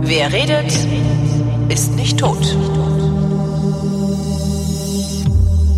Wer 0.00 0.32
redet, 0.32 0.72
ist 1.68 1.94
nicht 1.96 2.18
tot. 2.18 2.56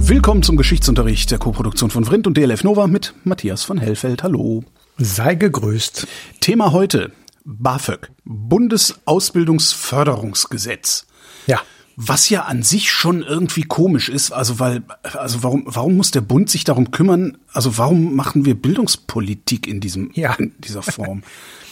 Willkommen 0.00 0.42
zum 0.42 0.56
Geschichtsunterricht 0.56 1.30
der 1.30 1.38
Koproduktion 1.38 1.90
von 1.90 2.04
Vrindt 2.04 2.26
und 2.26 2.36
DLF 2.36 2.64
Nova 2.64 2.86
mit 2.86 3.14
Matthias 3.24 3.64
von 3.64 3.78
Hellfeld. 3.78 4.22
Hallo. 4.22 4.62
Sei 4.98 5.34
gegrüßt. 5.34 6.06
Thema 6.40 6.72
heute 6.72 7.12
BAföG, 7.44 8.10
Bundesausbildungsförderungsgesetz. 8.24 11.06
Ja. 11.46 11.60
Was 11.98 12.28
ja 12.28 12.42
an 12.42 12.62
sich 12.62 12.90
schon 12.90 13.22
irgendwie 13.22 13.62
komisch 13.62 14.10
ist, 14.10 14.30
also 14.30 14.58
weil, 14.60 14.82
also 15.14 15.42
warum, 15.42 15.62
warum 15.66 15.96
muss 15.96 16.10
der 16.10 16.20
Bund 16.20 16.50
sich 16.50 16.64
darum 16.64 16.90
kümmern? 16.90 17.38
Also 17.54 17.78
warum 17.78 18.14
machen 18.14 18.44
wir 18.44 18.54
Bildungspolitik 18.54 19.66
in 19.66 19.80
diesem, 19.80 20.10
Ja. 20.12 20.34
in 20.34 20.52
dieser 20.58 20.82
Form? 20.82 21.22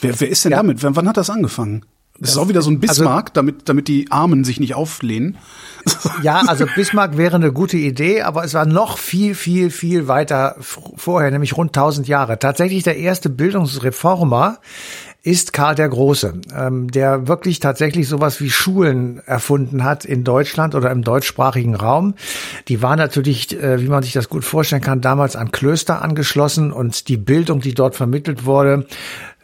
wer, 0.00 0.18
wer 0.18 0.28
ist 0.30 0.44
denn 0.44 0.52
Ja. 0.52 0.58
damit? 0.58 0.82
Wann, 0.82 0.96
wann 0.96 1.08
hat 1.08 1.18
das 1.18 1.28
angefangen? 1.28 1.84
Das 2.20 2.30
ist 2.30 2.36
auch 2.36 2.48
wieder 2.48 2.62
so 2.62 2.70
ein 2.70 2.78
Bismarck, 2.78 3.34
damit, 3.34 3.68
damit 3.68 3.88
die 3.88 4.10
Armen 4.12 4.44
sich 4.44 4.60
nicht 4.60 4.76
auflehnen. 4.76 5.36
Ja, 6.22 6.42
also 6.46 6.64
Bismarck 6.72 7.16
wäre 7.16 7.34
eine 7.34 7.52
gute 7.52 7.76
Idee, 7.76 8.22
aber 8.22 8.44
es 8.44 8.54
war 8.54 8.66
noch 8.66 8.98
viel, 8.98 9.34
viel, 9.34 9.68
viel 9.70 10.06
weiter 10.06 10.54
vorher, 10.60 11.32
nämlich 11.32 11.56
rund 11.56 11.70
1000 11.76 12.06
Jahre. 12.06 12.38
Tatsächlich 12.38 12.84
der 12.84 12.96
erste 12.98 13.30
Bildungsreformer 13.30 14.58
ist 15.24 15.54
Karl 15.54 15.74
der 15.74 15.88
Große, 15.88 16.34
ähm, 16.54 16.90
der 16.90 17.26
wirklich 17.26 17.58
tatsächlich 17.58 18.06
sowas 18.08 18.42
wie 18.42 18.50
Schulen 18.50 19.22
erfunden 19.24 19.82
hat 19.82 20.04
in 20.04 20.22
Deutschland 20.22 20.74
oder 20.74 20.90
im 20.90 21.02
deutschsprachigen 21.02 21.74
Raum. 21.74 22.14
Die 22.68 22.82
waren 22.82 22.98
natürlich, 22.98 23.58
äh, 23.58 23.80
wie 23.80 23.88
man 23.88 24.02
sich 24.02 24.12
das 24.12 24.28
gut 24.28 24.44
vorstellen 24.44 24.82
kann, 24.82 25.00
damals 25.00 25.34
an 25.34 25.50
Klöster 25.50 26.02
angeschlossen 26.02 26.72
und 26.72 27.08
die 27.08 27.16
Bildung, 27.16 27.60
die 27.60 27.72
dort 27.72 27.96
vermittelt 27.96 28.44
wurde, 28.44 28.86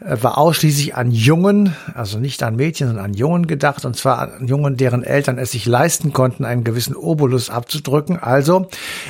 war 0.00 0.38
ausschließlich 0.38 0.94
an 0.94 1.10
Jungen, 1.10 1.74
also 1.94 2.18
nicht 2.18 2.42
an 2.42 2.56
Mädchen, 2.56 2.88
sondern 2.88 3.04
an 3.04 3.14
Jungen 3.14 3.46
gedacht, 3.46 3.84
und 3.84 3.96
zwar 3.96 4.32
an 4.34 4.46
Jungen, 4.46 4.78
deren 4.78 5.02
Eltern 5.02 5.36
es 5.36 5.50
sich 5.50 5.66
leisten 5.66 6.14
konnten, 6.14 6.46
einen 6.46 6.64
gewissen 6.64 6.96
Obolus 6.96 7.50
abzudrücken. 7.50 8.18
Also, 8.18 8.68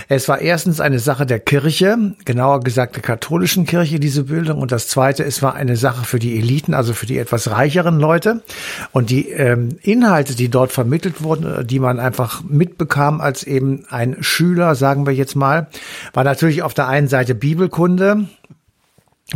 es 0.08 0.28
war 0.28 0.40
erstens 0.40 0.80
eine 0.80 0.98
Sache 0.98 1.26
der 1.26 1.38
Kirche, 1.38 2.14
genauer 2.24 2.60
gesagt 2.60 2.96
der 2.96 3.02
katholischen 3.02 3.66
Kirche, 3.66 4.00
diese 4.00 4.24
Bildung, 4.24 4.60
und 4.60 4.72
das 4.72 4.88
zweite, 4.88 5.22
es 5.22 5.42
war 5.42 5.54
eine 5.54 5.76
Sache 5.76 6.04
für 6.04 6.18
die 6.18 6.36
Eliten, 6.36 6.74
also 6.74 6.92
für 6.92 7.06
die 7.06 7.18
etwas 7.18 7.50
reicheren 7.50 8.00
Leute. 8.00 8.42
Und 8.90 9.10
die 9.10 9.28
ähm, 9.28 9.78
Inhalte, 9.82 10.34
die 10.34 10.48
dort 10.48 10.72
vermittelt 10.72 11.22
wurden, 11.22 11.60
äh, 11.60 11.64
die 11.64 11.78
man 11.78 12.00
einfach 12.00 12.42
mitbekam 12.42 13.20
als 13.20 13.44
eben 13.44 13.84
ein 13.90 14.16
Schüler, 14.20 14.74
sagen 14.74 15.06
wir 15.06 15.14
jetzt 15.14 15.36
mal, 15.36 15.68
war 16.14 16.24
natürlich 16.24 16.64
auf 16.64 16.74
der 16.74 16.88
einen 16.88 17.06
Seite 17.06 17.36
Bibelkunde, 17.36 18.26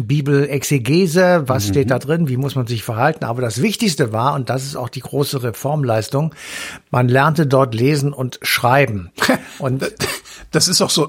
Bibelexegese, 0.00 1.45
was 1.47 1.69
steht 1.69 1.91
da 1.91 1.98
drin, 1.98 2.28
wie 2.28 2.37
muss 2.37 2.55
man 2.55 2.67
sich 2.67 2.83
verhalten. 2.83 3.25
Aber 3.25 3.42
das 3.42 3.62
Wichtigste 3.62 4.12
war, 4.12 4.34
und 4.34 4.50
das 4.50 4.64
ist 4.64 4.77
auch 4.77 4.89
die 4.89 5.00
große 5.00 5.42
Reformleistung, 5.42 6.34
man 6.91 7.09
lernte 7.09 7.47
dort 7.47 7.75
lesen 7.75 8.12
und 8.12 8.39
schreiben. 8.42 9.11
Und 9.59 9.84
Das 10.50 10.69
ist 10.69 10.81
auch 10.83 10.91
so, 10.91 11.09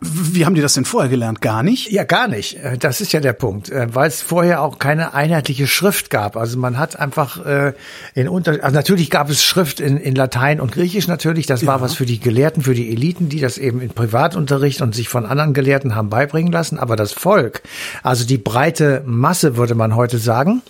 wie 0.00 0.44
haben 0.44 0.54
die 0.54 0.60
das 0.60 0.74
denn 0.74 0.84
vorher 0.84 1.10
gelernt? 1.10 1.40
Gar 1.40 1.62
nicht? 1.62 1.90
ja, 1.90 2.04
gar 2.04 2.28
nicht. 2.28 2.56
Äh, 2.56 2.78
Das 2.78 3.00
ist 3.00 3.12
ja 3.12 3.20
der 3.20 3.32
Punkt, 3.32 3.70
äh, 3.70 3.86
weil 3.92 4.08
es 4.08 4.22
vorher 4.22 4.62
auch 4.62 4.78
keine 4.78 5.14
einheitliche 5.14 5.66
Schrift 5.66 6.10
gab. 6.10 6.36
Also 6.36 6.58
man 6.58 6.78
hat 6.78 6.98
einfach 6.98 7.44
äh, 7.44 7.72
in 8.14 8.28
unter, 8.28 8.62
also 8.62 8.74
natürlich 8.74 9.10
gab 9.10 9.30
es 9.30 9.44
Schrift 9.44 9.80
in, 9.80 9.96
in 9.96 10.14
Latein 10.14 10.60
und 10.60 10.72
Griechisch 10.72 11.08
natürlich. 11.08 11.46
Das 11.46 11.66
war 11.66 11.80
was 11.80 11.94
für 11.94 12.06
die 12.06 12.20
Gelehrten, 12.20 12.62
für 12.62 12.74
die 12.74 12.90
Eliten, 12.90 13.28
die 13.28 13.40
das 13.40 13.58
eben 13.58 13.80
in 13.80 13.90
Privatunterricht 13.90 14.82
und 14.82 14.94
sich 14.94 15.08
von 15.08 15.26
anderen 15.26 15.54
Gelehrten 15.54 15.94
haben 15.94 16.10
beibringen 16.10 16.52
lassen. 16.52 16.78
Aber 16.78 16.96
das 16.96 17.12
Volk, 17.12 17.62
also 18.02 18.26
die 18.26 18.38
breite 18.38 19.02
Masse, 19.06 19.56
würde 19.56 19.74
man 19.74 19.96
heute 19.96 20.18
sagen, 20.18 20.62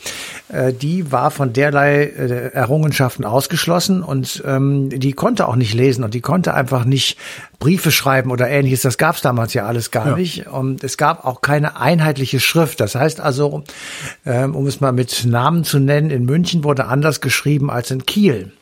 äh, 0.48 0.72
die 0.72 1.10
war 1.10 1.31
von 1.31 1.53
derlei 1.53 2.04
äh, 2.04 2.53
Errungenschaften 2.53 3.25
ausgeschlossen 3.25 4.03
und 4.03 4.42
ähm, 4.47 4.91
die 4.91 5.12
konnte 5.12 5.48
auch 5.48 5.56
nicht 5.56 5.75
lesen 5.75 6.04
und 6.04 6.15
die 6.15 6.21
konnte 6.21 6.54
einfach 6.54 6.84
nicht 6.84 7.16
Briefe 7.64 7.91
schreiben 7.91 8.30
oder 8.30 8.47
ähnliches. 8.50 8.82
Das 8.82 8.98
gab 8.98 9.16
es 9.16 9.22
damals 9.22 9.54
ja 9.54 9.64
alles 9.64 9.91
gar 9.91 10.08
Ja. 10.08 10.16
nicht. 10.16 10.48
Und 10.48 10.84
es 10.84 10.98
gab 10.98 11.25
auch 11.25 11.41
keine 11.41 11.80
einheitliche 11.80 12.38
Schrift. 12.41 12.78
Das 12.78 12.94
heißt 12.94 13.20
also, 13.20 13.64
ähm, 14.26 14.54
um 14.54 14.66
es 14.66 14.82
mal 14.82 14.92
mit 14.92 15.25
Namen 15.25 15.64
zu 15.64 15.78
nennen, 15.78 16.10
in 16.10 16.26
München 16.26 16.62
wurde 16.62 16.84
anders 16.84 17.22
geschrieben 17.22 17.70
als 17.70 17.91
in 17.91 18.04
Kiel. 18.04 18.53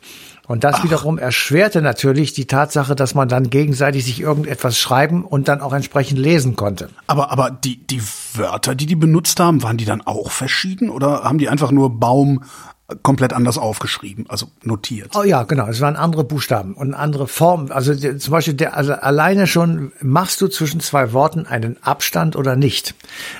Und 0.47 0.63
das 0.63 0.83
wiederum 0.83 1.17
erschwerte 1.17 1.81
natürlich 1.81 2.31
die 2.33 2.47
Tatsache, 2.47 2.95
dass 2.95 3.13
man 3.13 3.27
dann 3.27 3.49
gegenseitig 3.49 4.05
sich 4.05 4.21
irgendetwas 4.21 4.77
schreiben 4.79 5.25
und 5.25 5.49
dann 5.49 5.59
auch 5.59 5.73
entsprechend 5.73 6.17
lesen 6.19 6.55
konnte. 6.55 6.89
Aber, 7.07 7.29
aber 7.31 7.51
die, 7.51 7.85
die 7.85 8.01
Wörter, 8.35 8.73
die 8.75 8.85
die 8.85 8.95
benutzt 8.95 9.39
haben, 9.41 9.63
waren 9.63 9.77
die 9.77 9.85
dann 9.85 10.01
auch 10.01 10.31
verschieden 10.31 10.89
oder 10.89 11.23
haben 11.23 11.39
die 11.39 11.49
einfach 11.49 11.71
nur 11.71 11.97
Baum 11.99 12.43
komplett 13.01 13.33
anders 13.33 13.57
aufgeschrieben, 13.57 14.25
also 14.27 14.47
notiert? 14.61 15.15
Oh 15.15 15.23
ja, 15.23 15.43
genau. 15.43 15.67
Es 15.67 15.79
waren 15.79 15.95
andere 15.95 16.23
Buchstaben 16.23 16.73
und 16.73 16.93
andere 16.93 17.27
Formen. 17.27 17.71
Also 17.71 17.95
zum 17.95 18.31
Beispiel 18.31 18.53
der, 18.53 18.75
also 18.75 18.93
alleine 18.93 19.47
schon 19.47 19.93
machst 20.01 20.41
du 20.41 20.47
zwischen 20.47 20.81
zwei 20.81 21.13
Worten 21.13 21.45
einen 21.45 21.81
Abstand 21.81 22.35
oder 22.35 22.55
nicht. 22.55 22.93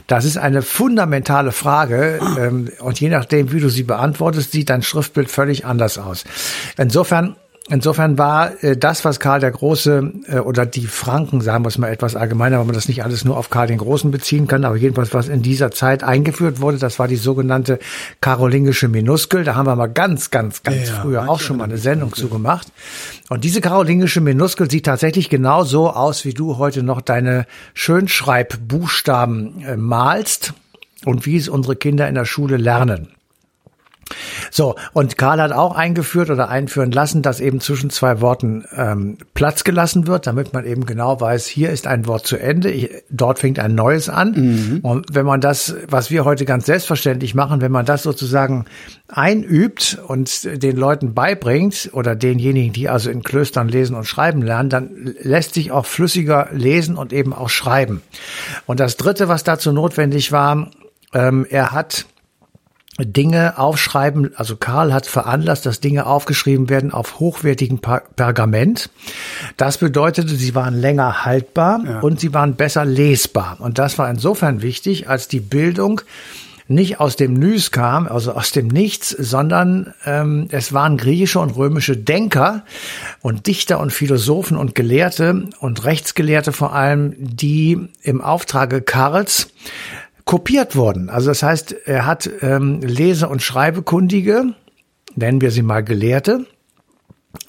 Das 0.08 0.24
ist 0.24 0.38
eine 0.38 0.62
fundamentale 0.62 1.52
Frage 1.52 2.20
ähm, 2.40 2.70
und 2.80 3.00
je 3.00 3.10
nachdem, 3.10 3.52
wie 3.52 3.60
du 3.60 3.70
sie 3.70 3.84
beantwortest, 3.84 4.52
sieht 4.52 4.70
dein 4.70 4.82
Schriftbild 4.82 5.30
völlig 5.30 5.66
anders 5.66 5.98
aus. 5.98 6.24
Insofern 6.78 7.36
Insofern 7.70 8.18
war 8.18 8.62
äh, 8.62 8.76
das, 8.76 9.06
was 9.06 9.22
Karl 9.22 9.40
der 9.40 9.52
Große 9.52 10.12
äh, 10.28 10.40
oder 10.40 10.66
die 10.66 10.86
Franken, 10.86 11.40
sagen 11.40 11.64
wir 11.64 11.70
es 11.70 11.78
mal 11.78 11.88
etwas 11.88 12.18
allgemeiner, 12.18 12.60
weil 12.60 12.66
man 12.66 12.76
das 12.76 12.90
nicht 12.90 13.06
alles 13.06 13.24
nur 13.24 13.38
auf 13.38 13.50
Karl 13.50 13.68
den 13.68 13.78
Großen 13.78 14.12
beziehen 14.12 14.48
kann, 14.48 14.66
aber 14.66 14.76
jedenfalls, 14.76 15.14
was 15.14 15.30
in 15.30 15.42
dieser 15.42 15.72
Zeit 15.72 16.04
eingeführt 16.04 16.60
wurde, 16.60 16.78
das 16.78 17.00
war 17.00 17.08
die 17.08 17.16
sogenannte 17.16 17.80
karolingische 18.20 18.90
Minuskel. 18.90 19.46
Da 19.46 19.56
haben 19.56 19.66
wir 19.66 19.78
mal 19.78 19.88
ganz, 19.88 20.30
ganz, 20.30 20.64
ganz 20.64 20.90
Ja, 20.90 20.96
früher 21.02 21.30
auch 21.30 21.40
schon 21.40 21.56
mal 21.58 21.64
eine 21.64 21.78
Sendung 21.78 22.14
zu 22.14 22.28
gemacht. 22.28 22.68
Und 23.30 23.46
diese 23.46 23.62
karolingische 23.62 24.20
Minuskel 24.20 24.70
sieht 24.70 24.86
tatsächlich 24.86 25.30
genau 25.30 25.64
so 25.64 25.90
aus, 25.90 26.26
wie 26.26 26.34
du 26.34 26.58
heute 26.58 26.84
noch 26.84 27.00
deine 27.00 27.46
Schönschreibbuchstaben 27.76 29.64
äh, 29.64 29.78
malst 29.78 30.54
und 31.06 31.26
wie 31.26 31.38
es 31.38 31.48
unsere 31.48 31.78
Kinder 31.78 32.10
in 32.10 32.16
der 32.16 32.26
Schule 32.26 32.58
lernen. 32.58 33.08
So, 34.52 34.76
und 34.94 35.18
Karl 35.18 35.42
hat 35.42 35.52
auch 35.52 35.76
eingeführt 35.76 36.30
oder 36.30 36.50
einführen 36.50 36.92
lassen, 36.92 37.22
dass 37.22 37.40
eben 37.40 37.60
zwischen 37.60 37.90
zwei 37.90 38.22
Worten 38.22 38.66
ähm, 38.76 39.18
Platz 39.34 39.64
gelassen 39.64 40.08
wird, 40.08 40.28
damit 40.28 40.54
man 40.54 40.66
eben 40.66 40.86
genau 40.86 41.20
weiß, 41.20 41.48
hier 41.48 41.70
ist 41.70 41.88
ein 41.88 42.08
Wort 42.08 42.28
zu 42.28 42.38
Ende, 42.38 42.70
ich, 42.70 42.90
dort 43.10 43.40
fängt 43.40 43.60
ein 43.60 43.76
neues 43.76 44.10
an. 44.10 44.82
Und 44.84 45.08
wenn 45.14 45.26
man 45.26 45.42
das, 45.42 45.76
was 45.88 46.12
wir 46.12 46.26
heute 46.26 46.46
ganz 46.46 46.66
selbstverständlich 46.66 47.36
machen, 47.36 47.62
wenn 47.62 47.72
man 47.72 47.86
das 47.86 48.04
sozusagen 48.04 48.66
einübt 49.08 50.00
und 50.08 50.64
den 50.64 50.76
Leuten 50.78 51.14
beibringt 51.14 51.90
oder 51.94 52.16
denjenigen, 52.16 52.74
die 52.74 52.90
also 52.90 53.10
in 53.10 53.24
Klöstern 53.24 53.68
lesen 53.70 53.96
und 53.96 54.06
schreiben 54.06 54.42
lernen, 54.42 54.70
dann 54.70 55.16
lässt 55.22 55.54
sich 55.54 55.72
auch 55.72 55.86
flüssiger 55.86 56.50
lesen 56.52 56.98
und 56.98 57.14
eben 57.14 57.34
auch 57.34 57.50
schreiben. 57.50 58.02
Und 58.66 58.80
das 58.80 58.98
Dritte, 58.98 59.28
was 59.28 59.44
dazu 59.44 59.72
notwendig 59.72 60.32
war, 60.32 60.72
ähm, 61.14 61.46
er 61.50 61.72
hat 61.72 62.06
Dinge 63.00 63.58
aufschreiben, 63.58 64.32
also 64.36 64.56
Karl 64.56 64.94
hat 64.94 65.08
veranlasst, 65.08 65.66
dass 65.66 65.80
Dinge 65.80 66.06
aufgeschrieben 66.06 66.70
werden 66.70 66.92
auf 66.92 67.20
hochwertigem 67.20 67.80
Per- 67.80 68.04
Pergament. 68.16 68.90
Das 69.58 69.80
bedeutete, 69.80 70.36
sie 70.36 70.54
waren 70.54 70.76
länger 70.76 71.26
haltbar 71.26 71.80
und 72.04 72.20
sie 72.20 72.34
waren 72.34 72.56
besser 72.56 72.86
lesbar. 72.86 73.58
Und 73.60 73.80
das 73.80 73.98
war 73.98 74.10
insofern 74.10 74.62
wichtig, 74.62 75.10
als 75.10 75.28
die 75.28 75.40
Bildung 75.40 76.02
nicht 76.70 77.00
aus 77.02 77.18
dem 77.18 77.34
Nys 77.34 77.72
kam, 77.72 78.08
also 78.08 78.32
aus 78.34 78.52
dem 78.52 78.68
Nichts, 78.68 79.10
sondern 79.10 79.94
ähm, 80.06 80.48
es 80.50 80.72
waren 80.72 80.96
griechische 80.96 81.40
und 81.40 81.52
römische 81.58 81.98
Denker 81.98 82.64
und 83.22 83.48
Dichter 83.48 83.82
und 83.82 83.92
Philosophen 83.92 84.56
und 84.56 84.74
Gelehrte 84.74 85.50
und 85.60 85.84
Rechtsgelehrte 85.84 86.54
vor 86.54 86.74
allem, 86.74 87.16
die 87.18 87.90
im 88.02 88.22
Auftrage 88.22 88.82
Karls 88.82 89.50
kopiert 90.26 90.76
wurden. 90.76 91.10
Also 91.10 91.30
das 91.30 91.44
heißt, 91.44 91.76
er 91.86 92.06
hat 92.06 92.30
ähm, 92.42 92.82
Lese- 92.82 93.30
und 93.30 93.42
Schreibekundige, 93.42 94.54
nennen 95.16 95.42
wir 95.42 95.52
sie 95.52 95.62
mal 95.62 95.84
Gelehrte, 95.84 96.46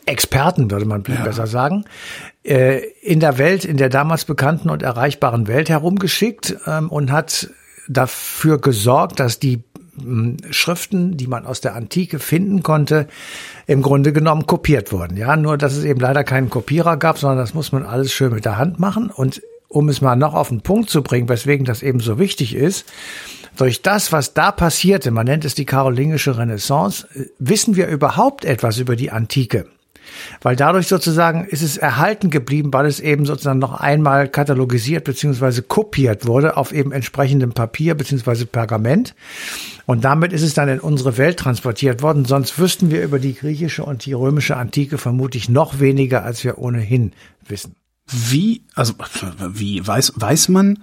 Experten 0.07 0.71
würde 0.71 0.87
man 0.87 1.03
besser 1.03 1.47
sagen, 1.47 1.85
äh, 2.43 2.79
in 3.03 3.21
der 3.21 3.39
Welt, 3.39 3.65
in 3.65 3.77
der 3.77 3.89
damals 3.89 4.25
bekannten 4.25 4.71
und 4.71 4.83
erreichbaren 4.83 5.47
Welt 5.47 5.69
herumgeschickt 5.69 6.57
ähm, 6.67 6.91
und 6.91 7.11
hat 7.11 7.51
dafür 7.89 8.61
gesorgt, 8.61 9.21
dass 9.21 9.39
die 9.39 9.63
mh, 10.03 10.37
Schriften, 10.51 11.17
die 11.17 11.27
man 11.27 11.47
aus 11.47 11.61
der 11.61 11.75
Antike 11.75 12.19
finden 12.19 12.63
konnte, 12.63 13.09
im 13.67 13.83
Grunde 13.83 14.13
genommen 14.13 14.47
kopiert 14.47 14.93
wurden. 14.93 15.17
Ja, 15.17 15.37
nur 15.37 15.59
dass 15.59 15.77
es 15.77 15.85
eben 15.85 16.01
leider 16.01 16.25
keinen 16.25 16.51
Kopierer 16.51 16.97
gab, 16.97 17.19
sondern 17.19 17.39
das 17.39 17.55
muss 17.55 17.73
man 17.73 17.85
alles 17.85 18.13
schön 18.13 18.33
mit 18.33 18.45
der 18.45 18.59
Hand 18.59 18.79
machen. 18.79 19.11
Und 19.11 19.43
um 19.69 19.89
es 19.89 20.01
mal 20.01 20.17
noch 20.17 20.35
auf 20.35 20.49
den 20.49 20.61
Punkt 20.61 20.91
zu 20.91 21.03
bringen, 21.03 21.29
weswegen 21.29 21.65
das 21.65 21.83
eben 21.83 22.01
so 22.01 22.19
wichtig 22.19 22.55
ist, 22.55 22.87
durch 23.57 23.83
das, 23.83 24.11
was 24.11 24.35
da 24.35 24.51
passierte, 24.51 25.11
man 25.11 25.27
nennt 25.27 25.45
es 25.45 25.55
die 25.55 25.65
karolingische 25.65 26.37
Renaissance, 26.37 27.07
wissen 27.39 27.77
wir 27.77 27.87
überhaupt 27.87 28.45
etwas 28.45 28.79
über 28.79 28.97
die 28.97 29.11
Antike. 29.11 29.67
weil 30.43 30.57
dadurch 30.57 30.87
sozusagen 30.87 31.45
ist 31.45 31.63
es 31.63 31.77
erhalten 31.77 32.31
geblieben, 32.31 32.73
weil 32.73 32.87
es 32.87 33.01
eben 33.01 33.27
sozusagen 33.27 33.59
noch 33.59 33.81
einmal 33.81 34.29
katalogisiert 34.29 35.05
beziehungsweise 35.05 35.63
kopiert 35.63 36.27
wurde 36.27 36.57
auf 36.57 36.73
eben 36.73 36.93
entsprechendem 36.93 37.53
Papier 37.53 37.95
beziehungsweise 37.95 38.47
Pergament. 38.47 39.15
Und 39.87 40.05
damit 40.05 40.33
ist 40.33 40.43
es 40.43 40.55
dann 40.55 40.69
in 40.69 40.81
unsere 40.81 41.19
Welt 41.19 41.39
transportiert 41.39 42.03
worden. 42.03 42.25
Sonst 42.25 42.59
wüssten 42.59 42.91
wir 42.91 43.03
über 43.03 43.19
die 43.19 43.35
griechische 43.35 43.85
und 43.85 44.07
die 44.07 44.13
römische 44.13 44.57
Antike 44.57 44.99
vermutlich 44.99 45.49
noch 45.49 45.81
weniger, 45.81 46.25
als 46.25 46.45
wir 46.45 46.59
ohnehin 46.59 47.13
wissen. 47.47 47.75
Wie, 48.07 48.63
also 48.75 48.95
wie 49.49 49.87
weiß, 49.87 50.13
weiß 50.17 50.49
man, 50.49 50.83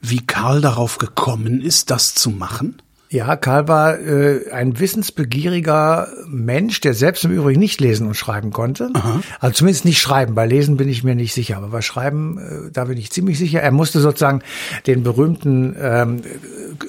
wie 0.00 0.24
Karl 0.24 0.60
darauf 0.60 0.98
gekommen 0.98 1.60
ist, 1.60 1.90
das 1.90 2.14
zu 2.14 2.30
machen? 2.30 2.80
Ja, 3.12 3.34
Karl 3.34 3.66
war 3.66 3.98
äh, 3.98 4.52
ein 4.52 4.78
wissensbegieriger 4.78 6.06
Mensch, 6.28 6.80
der 6.80 6.94
selbst 6.94 7.24
im 7.24 7.32
Übrigen 7.32 7.58
nicht 7.58 7.80
lesen 7.80 8.06
und 8.06 8.14
schreiben 8.14 8.52
konnte. 8.52 8.90
Aha. 8.94 9.20
Also 9.40 9.54
zumindest 9.54 9.84
nicht 9.84 10.00
schreiben. 10.00 10.36
Bei 10.36 10.46
Lesen 10.46 10.76
bin 10.76 10.88
ich 10.88 11.02
mir 11.02 11.16
nicht 11.16 11.34
sicher, 11.34 11.56
aber 11.56 11.68
bei 11.68 11.82
Schreiben, 11.82 12.38
äh, 12.38 12.70
da 12.72 12.84
bin 12.84 12.96
ich 12.96 13.10
ziemlich 13.10 13.36
sicher. 13.36 13.62
Er 13.62 13.72
musste 13.72 13.98
sozusagen 13.98 14.42
den 14.86 15.02
berühmten 15.02 15.74
ähm, 15.80 16.22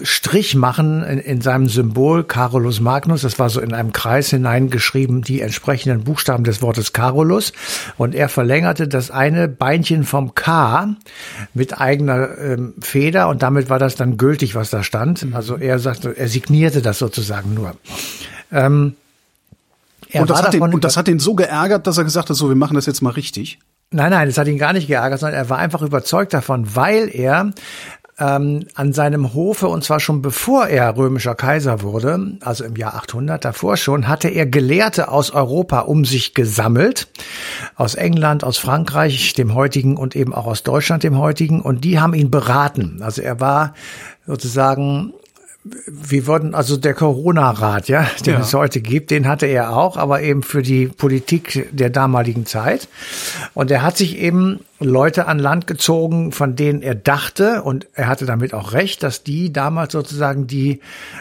Strich 0.03 0.53
machen 0.53 1.01
in, 1.01 1.18
in 1.18 1.41
seinem 1.41 1.68
Symbol 1.68 2.23
Carolus 2.23 2.81
Magnus. 2.81 3.23
Das 3.23 3.39
war 3.39 3.50
so 3.50 3.59
in 3.59 3.73
einem 3.73 3.91
Kreis 3.91 4.29
hineingeschrieben, 4.29 5.23
die 5.23 5.41
entsprechenden 5.41 6.03
Buchstaben 6.03 6.44
des 6.44 6.62
Wortes 6.62 6.94
Carolus. 6.94 7.51
Und 7.97 8.13
er 8.13 8.29
verlängerte 8.29 8.88
das 8.88 9.09
eine 9.09 9.47
Beinchen 9.47 10.03
vom 10.03 10.35
K 10.35 10.97
mit 11.56 11.81
eigener 11.81 12.38
ähm, 12.38 12.75
Feder 12.79 13.27
und 13.27 13.41
damit 13.41 13.71
war 13.71 13.79
das 13.79 13.95
dann 13.95 14.18
gültig, 14.18 14.53
was 14.53 14.69
da 14.69 14.83
stand. 14.83 15.25
Also 15.33 15.57
er 15.57 15.79
sagte, 15.79 16.11
er 16.12 16.28
signierte 16.28 16.81
das 16.81 17.00
sozusagen 17.00 17.54
nur. 17.54 17.75
Ähm, 18.52 18.96
und, 20.13 20.30
das 20.30 20.44
hat 20.44 20.54
den, 20.54 20.62
und 20.62 20.84
das 20.84 20.98
hat 20.98 21.08
ihn 21.08 21.19
so 21.19 21.36
geärgert, 21.36 21.88
dass 21.88 21.98
er 21.98 22.04
gesagt 22.04 22.30
hat, 22.30 22.36
so, 22.36 22.50
wir 22.50 22.56
machen 22.56 22.75
das 22.75 22.86
jetzt 22.86 23.02
mal 23.02 23.12
richtig. 23.12 23.60
Nein, 23.92 24.12
nein, 24.12 24.28
das 24.28 24.38
hat 24.38 24.48
ihn 24.48 24.58
gar 24.58 24.74
nicht 24.74 24.88
geärgert, 24.88 25.19
sondern 25.19 25.38
er 25.38 25.50
war 25.50 25.58
einfach 25.58 25.81
überzeugt 25.81 26.34
davon, 26.34 26.75
weil 26.75 27.10
er 27.13 27.52
ähm, 28.19 28.68
an 28.75 28.94
seinem 28.94 29.34
Hofe, 29.34 29.68
und 29.68 29.84
zwar 29.84 30.00
schon 30.00 30.22
bevor 30.22 30.68
er 30.68 30.96
römischer 30.96 31.36
Kaiser 31.36 31.81
wurde, 31.81 32.38
also 32.42 32.64
im 32.64 32.75
Jahr 32.75 32.96
800 32.96 33.44
davor 33.44 33.78
schon, 33.78 34.07
hatte 34.07 34.30
er 34.30 34.46
Gelehrte 34.46 35.10
aus 35.10 35.31
Europa 35.31 35.80
um 35.80 36.06
sich 36.06 36.34
gesammelt, 36.34 37.07
aus 37.75 37.96
England, 37.96 38.44
aus 38.44 38.57
Frankreich, 38.57 39.34
dem 39.34 39.56
heutigen 39.56 39.98
und 39.98 40.16
eben 40.16 40.34
auch 40.34 40.46
aus 40.46 40.64
Deutschland, 40.64 41.04
dem 41.04 41.18
heutigen, 41.18 41.62
und 41.62 41.84
die 41.84 42.00
haben 42.00 42.14
ihn 42.14 42.30
beraten. 42.30 43.02
Also 43.02 43.22
er 43.22 43.40
war 43.40 43.74
sozusagen 44.25 45.14
wir 45.63 46.25
wurden, 46.25 46.56
also 46.56 46.75
der 46.75 46.96
Corona-Rat, 46.96 47.88
ja, 47.88 48.08
den 48.25 48.34
ja. 48.34 48.40
es 48.40 48.54
heute 48.54 48.81
gibt, 48.81 49.12
den 49.12 49.28
hatte 49.28 49.46
er 49.46 49.78
auch, 49.78 49.96
aber 49.96 50.22
eben 50.24 50.42
für 50.42 50.63
die 50.63 50.88
Politik 50.88 51.69
der 51.72 51.92
damaligen 51.92 52.48
Zeit. 52.48 52.88
Und 53.54 53.69
er 53.69 53.84
hat 53.84 53.96
sich 53.96 54.18
eben 54.18 54.62
Leute 54.80 55.28
an 55.28 55.38
Land 55.38 55.68
gezogen, 55.68 56.31
von 56.31 56.56
denen 56.56 56.81
er 56.81 56.96
dachte, 56.96 57.62
und 57.62 57.86
er 57.94 58.08
hatte 58.08 58.25
damit 58.25 58.56
auch 58.56 58.74
recht, 58.74 59.04
dass 59.04 59.24
die 59.24 59.54
damals 59.54 59.94
sozusagen 59.94 60.48
die 60.48 60.80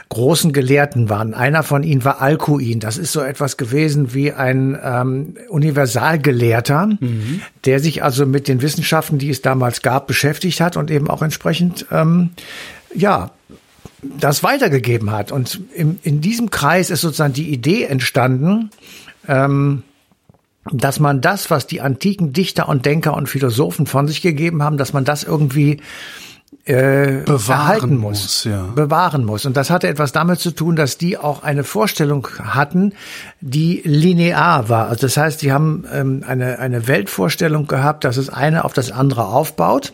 großen 0.09 0.55
Gelehrten 0.55 1.11
waren. 1.11 1.35
Einer 1.35 1.63
von 1.63 1.83
ihnen 1.83 2.03
war 2.07 2.23
Alcuin. 2.23 2.81
Das 2.81 2.97
ist 2.97 3.13
so 3.13 3.21
etwas 3.21 3.59
gewesen 3.59 4.15
wie 4.15 4.33
ein 4.33 4.79
ähm, 4.83 5.35
Universalgelehrter, 5.51 6.87
mhm. 6.99 7.43
der 7.67 7.81
sich 7.81 8.03
also 8.03 8.25
mit 8.25 8.49
den 8.49 8.63
Wissenschaften, 8.63 9.19
die 9.19 9.29
es 9.29 9.43
damals 9.43 9.83
gab, 9.83 10.07
beschäftigt 10.07 10.63
hat 10.63 10.79
und 10.79 10.91
eben 10.91 11.11
auch 11.11 11.21
entsprechend, 11.21 11.85
ähm, 11.93 12.31
ja, 12.95 13.33
das 14.03 14.43
weitergegeben 14.43 15.11
hat. 15.11 15.33
Und 15.33 15.61
im, 15.75 15.99
in 16.03 16.21
diesem 16.21 16.51
Kreis 16.51 16.91
ist 16.91 17.03
sozusagen 17.03 17.35
die 17.35 17.51
Idee 17.53 17.85
entstanden, 17.85 18.71
ähm, 19.29 19.83
dass 20.73 21.01
man 21.01 21.21
das, 21.21 21.51
was 21.51 21.67
die 21.67 21.81
antiken 21.81 22.33
Dichter 22.33 22.69
und 22.69 22.87
Denker 22.87 23.15
und 23.15 23.29
Philosophen 23.29 23.87
von 23.87 24.07
sich 24.07 24.23
gegeben 24.23 24.63
haben, 24.63 24.77
dass 24.77 24.93
man 24.93 25.05
das 25.05 25.25
irgendwie 25.25 25.81
äh, 26.71 27.23
bewahren 27.25 27.97
muss, 27.97 28.23
muss 28.23 28.45
ja. 28.45 28.63
bewahren 28.75 29.25
muss. 29.25 29.45
Und 29.47 29.57
das 29.57 29.71
hatte 29.71 29.89
etwas 29.89 30.13
damit 30.13 30.41
zu 30.41 30.51
tun, 30.53 30.77
dass 30.77 30.99
die 30.99 31.19
auch 31.19 31.43
eine 31.43 31.65
Vorstellung 31.65 32.29
hatten, 32.43 32.93
die 33.41 33.83
linear 33.85 34.69
war. 34.69 34.89
Also 34.89 35.07
das 35.07 35.17
heißt, 35.17 35.43
die 35.43 35.53
haben 35.53 35.85
ähm, 35.93 36.25
eine, 36.27 36.59
eine 36.59 36.87
Weltvorstellung 36.87 37.67
gehabt, 37.67 38.05
dass 38.05 38.17
es 38.17 38.31
eine 38.31 38.65
auf 38.65 38.73
das 38.73 38.91
andere 38.91 39.27
aufbaut. 39.27 39.93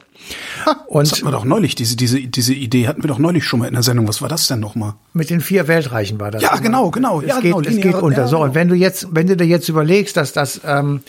Ha, 0.64 0.76
und 0.87 1.02
das 1.02 1.12
hatten 1.12 1.26
wir 1.26 1.32
doch 1.32 1.44
neulich, 1.44 1.75
diese, 1.75 1.96
diese, 1.96 2.20
diese 2.20 2.55
Idee 2.55 2.88
hatten 2.88 3.02
wir 3.02 3.08
doch 3.08 3.19
neulich 3.19 3.44
schon 3.44 3.61
mal 3.61 3.67
in 3.67 3.75
der 3.75 3.82
Sendung. 3.82 4.08
Was 4.08 4.23
war 4.23 4.28
das 4.28 4.46
denn 4.49 4.61
nochmal? 4.61 4.94
Mit 5.12 5.31
den 5.31 5.40
vier 5.40 5.69
Weltreichen 5.69 6.19
war 6.19 6.31
das. 6.31 6.43
Ja, 6.43 6.56
genau, 6.56 6.90
genau. 6.90 7.20
Es 7.20 7.28
ja, 7.28 7.34
geht, 7.40 7.55
genau, 7.55 7.61
es 7.61 7.76
geht 7.76 7.94
unter. 7.94 8.23
Ja, 8.23 8.26
so, 8.26 8.43
und 8.43 8.55
wenn 8.55 8.69
du 8.69 8.75
jetzt, 8.75 9.08
wenn 9.12 9.26
du 9.26 9.37
dir 9.37 9.46
jetzt 9.46 9.69
überlegst, 9.69 10.17
dass 10.17 10.32
das 10.32 10.61
ähm, 10.64 11.00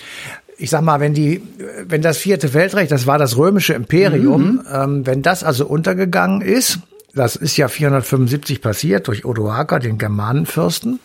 ich 0.57 0.69
sag 0.69 0.81
mal, 0.81 0.99
wenn 0.99 1.13
die, 1.13 1.41
wenn 1.87 2.01
das 2.01 2.17
vierte 2.17 2.53
Weltreich, 2.53 2.89
das 2.89 3.07
war 3.07 3.17
das 3.17 3.37
römische 3.37 3.73
Imperium, 3.73 4.53
mhm. 4.53 4.61
ähm, 4.71 5.05
wenn 5.05 5.21
das 5.21 5.43
also 5.43 5.67
untergegangen 5.67 6.41
ist, 6.41 6.79
das 7.13 7.35
ist 7.35 7.57
ja 7.57 7.67
475 7.67 8.61
passiert 8.61 9.07
durch 9.07 9.25
Odoaker, 9.25 9.79
den 9.79 9.97
Germanenfürsten. 9.97 10.99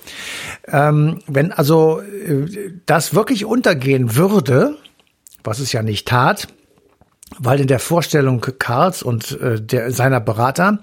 Ähm, 0.67 1.21
wenn 1.27 1.53
also 1.53 2.01
äh, 2.01 2.73
das 2.87 3.15
wirklich 3.15 3.45
untergehen 3.45 4.15
würde, 4.15 4.77
was 5.43 5.59
es 5.59 5.73
ja 5.73 5.83
nicht 5.83 6.07
tat, 6.07 6.49
weil 7.39 7.61
in 7.61 7.67
der 7.67 7.79
Vorstellung 7.79 8.41
Karls 8.59 9.03
und 9.03 9.41
äh, 9.41 9.61
der, 9.61 9.91
seiner 9.91 10.21
Berater 10.21 10.79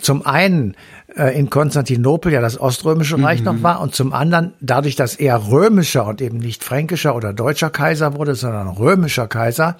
zum 0.00 0.24
einen 0.24 0.76
äh, 1.16 1.38
in 1.38 1.50
Konstantinopel 1.50 2.32
ja 2.32 2.40
das 2.40 2.60
Oströmische 2.60 3.20
Reich 3.22 3.40
mhm. 3.40 3.44
noch 3.44 3.62
war 3.62 3.80
und 3.80 3.94
zum 3.94 4.12
anderen 4.12 4.54
dadurch, 4.60 4.96
dass 4.96 5.16
er 5.16 5.50
römischer 5.50 6.06
und 6.06 6.20
eben 6.20 6.38
nicht 6.38 6.64
fränkischer 6.64 7.14
oder 7.14 7.32
deutscher 7.32 7.70
Kaiser 7.70 8.14
wurde, 8.14 8.34
sondern 8.34 8.68
römischer 8.68 9.26
Kaiser, 9.26 9.76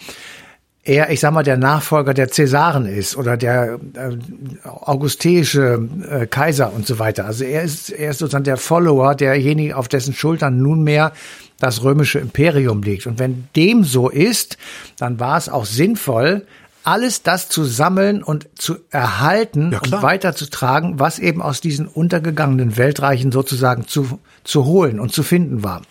er, 0.82 1.10
ich 1.10 1.20
sag 1.20 1.32
mal, 1.32 1.42
der 1.42 1.58
Nachfolger 1.58 2.14
der 2.14 2.28
Cäsaren 2.28 2.86
ist 2.86 3.16
oder 3.16 3.36
der 3.36 3.78
äh, 3.94 4.16
augusteische 4.64 5.88
äh, 6.08 6.26
Kaiser 6.26 6.72
und 6.72 6.86
so 6.86 6.98
weiter. 6.98 7.26
Also 7.26 7.44
er 7.44 7.62
ist, 7.62 7.90
er 7.90 8.10
ist 8.10 8.18
sozusagen 8.18 8.44
der 8.44 8.56
Follower, 8.56 9.14
derjenige, 9.14 9.76
auf 9.76 9.88
dessen 9.88 10.14
Schultern 10.14 10.58
nunmehr 10.58 11.12
das 11.58 11.82
römische 11.84 12.18
Imperium 12.18 12.82
liegt. 12.82 13.06
Und 13.06 13.18
wenn 13.18 13.48
dem 13.54 13.84
so 13.84 14.08
ist, 14.08 14.56
dann 14.98 15.20
war 15.20 15.36
es 15.36 15.50
auch 15.50 15.66
sinnvoll, 15.66 16.46
alles 16.84 17.22
das 17.22 17.48
zu 17.48 17.64
sammeln 17.64 18.22
und 18.22 18.48
zu 18.54 18.76
erhalten 18.90 19.72
ja, 19.72 19.80
und 19.80 20.02
weiterzutragen, 20.02 20.98
was 20.98 21.18
eben 21.18 21.42
aus 21.42 21.60
diesen 21.60 21.86
untergegangenen 21.86 22.76
Weltreichen 22.76 23.32
sozusagen 23.32 23.86
zu, 23.86 24.18
zu 24.44 24.64
holen 24.64 25.00
und 25.00 25.12
zu 25.12 25.22
finden 25.22 25.62
war. 25.62 25.82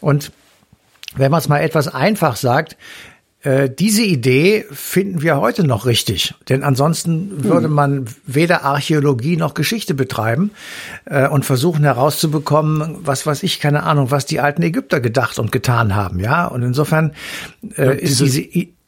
Und 0.00 0.32
wenn 1.16 1.30
man 1.30 1.40
es 1.40 1.48
mal 1.48 1.60
etwas 1.60 1.88
einfach 1.88 2.36
sagt, 2.36 2.76
äh, 3.42 3.70
diese 3.70 4.02
Idee 4.02 4.66
finden 4.70 5.22
wir 5.22 5.38
heute 5.38 5.64
noch 5.66 5.86
richtig, 5.86 6.34
denn 6.50 6.62
ansonsten 6.62 7.42
würde 7.42 7.68
hm. 7.68 7.72
man 7.72 8.04
weder 8.26 8.64
Archäologie 8.64 9.38
noch 9.38 9.54
Geschichte 9.54 9.94
betreiben 9.94 10.50
äh, 11.06 11.26
und 11.26 11.46
versuchen 11.46 11.82
herauszubekommen, 11.84 12.98
was 13.00 13.26
weiß 13.26 13.42
ich, 13.42 13.58
keine 13.58 13.84
Ahnung, 13.84 14.10
was 14.10 14.26
die 14.26 14.40
alten 14.40 14.62
Ägypter 14.62 15.00
gedacht 15.00 15.38
und 15.38 15.52
getan 15.52 15.94
haben, 15.94 16.20
ja. 16.20 16.46
Und 16.46 16.62
insofern 16.62 17.12
äh, 17.76 17.86
ja, 17.86 17.90
ist 17.92 18.20
diese 18.20 18.42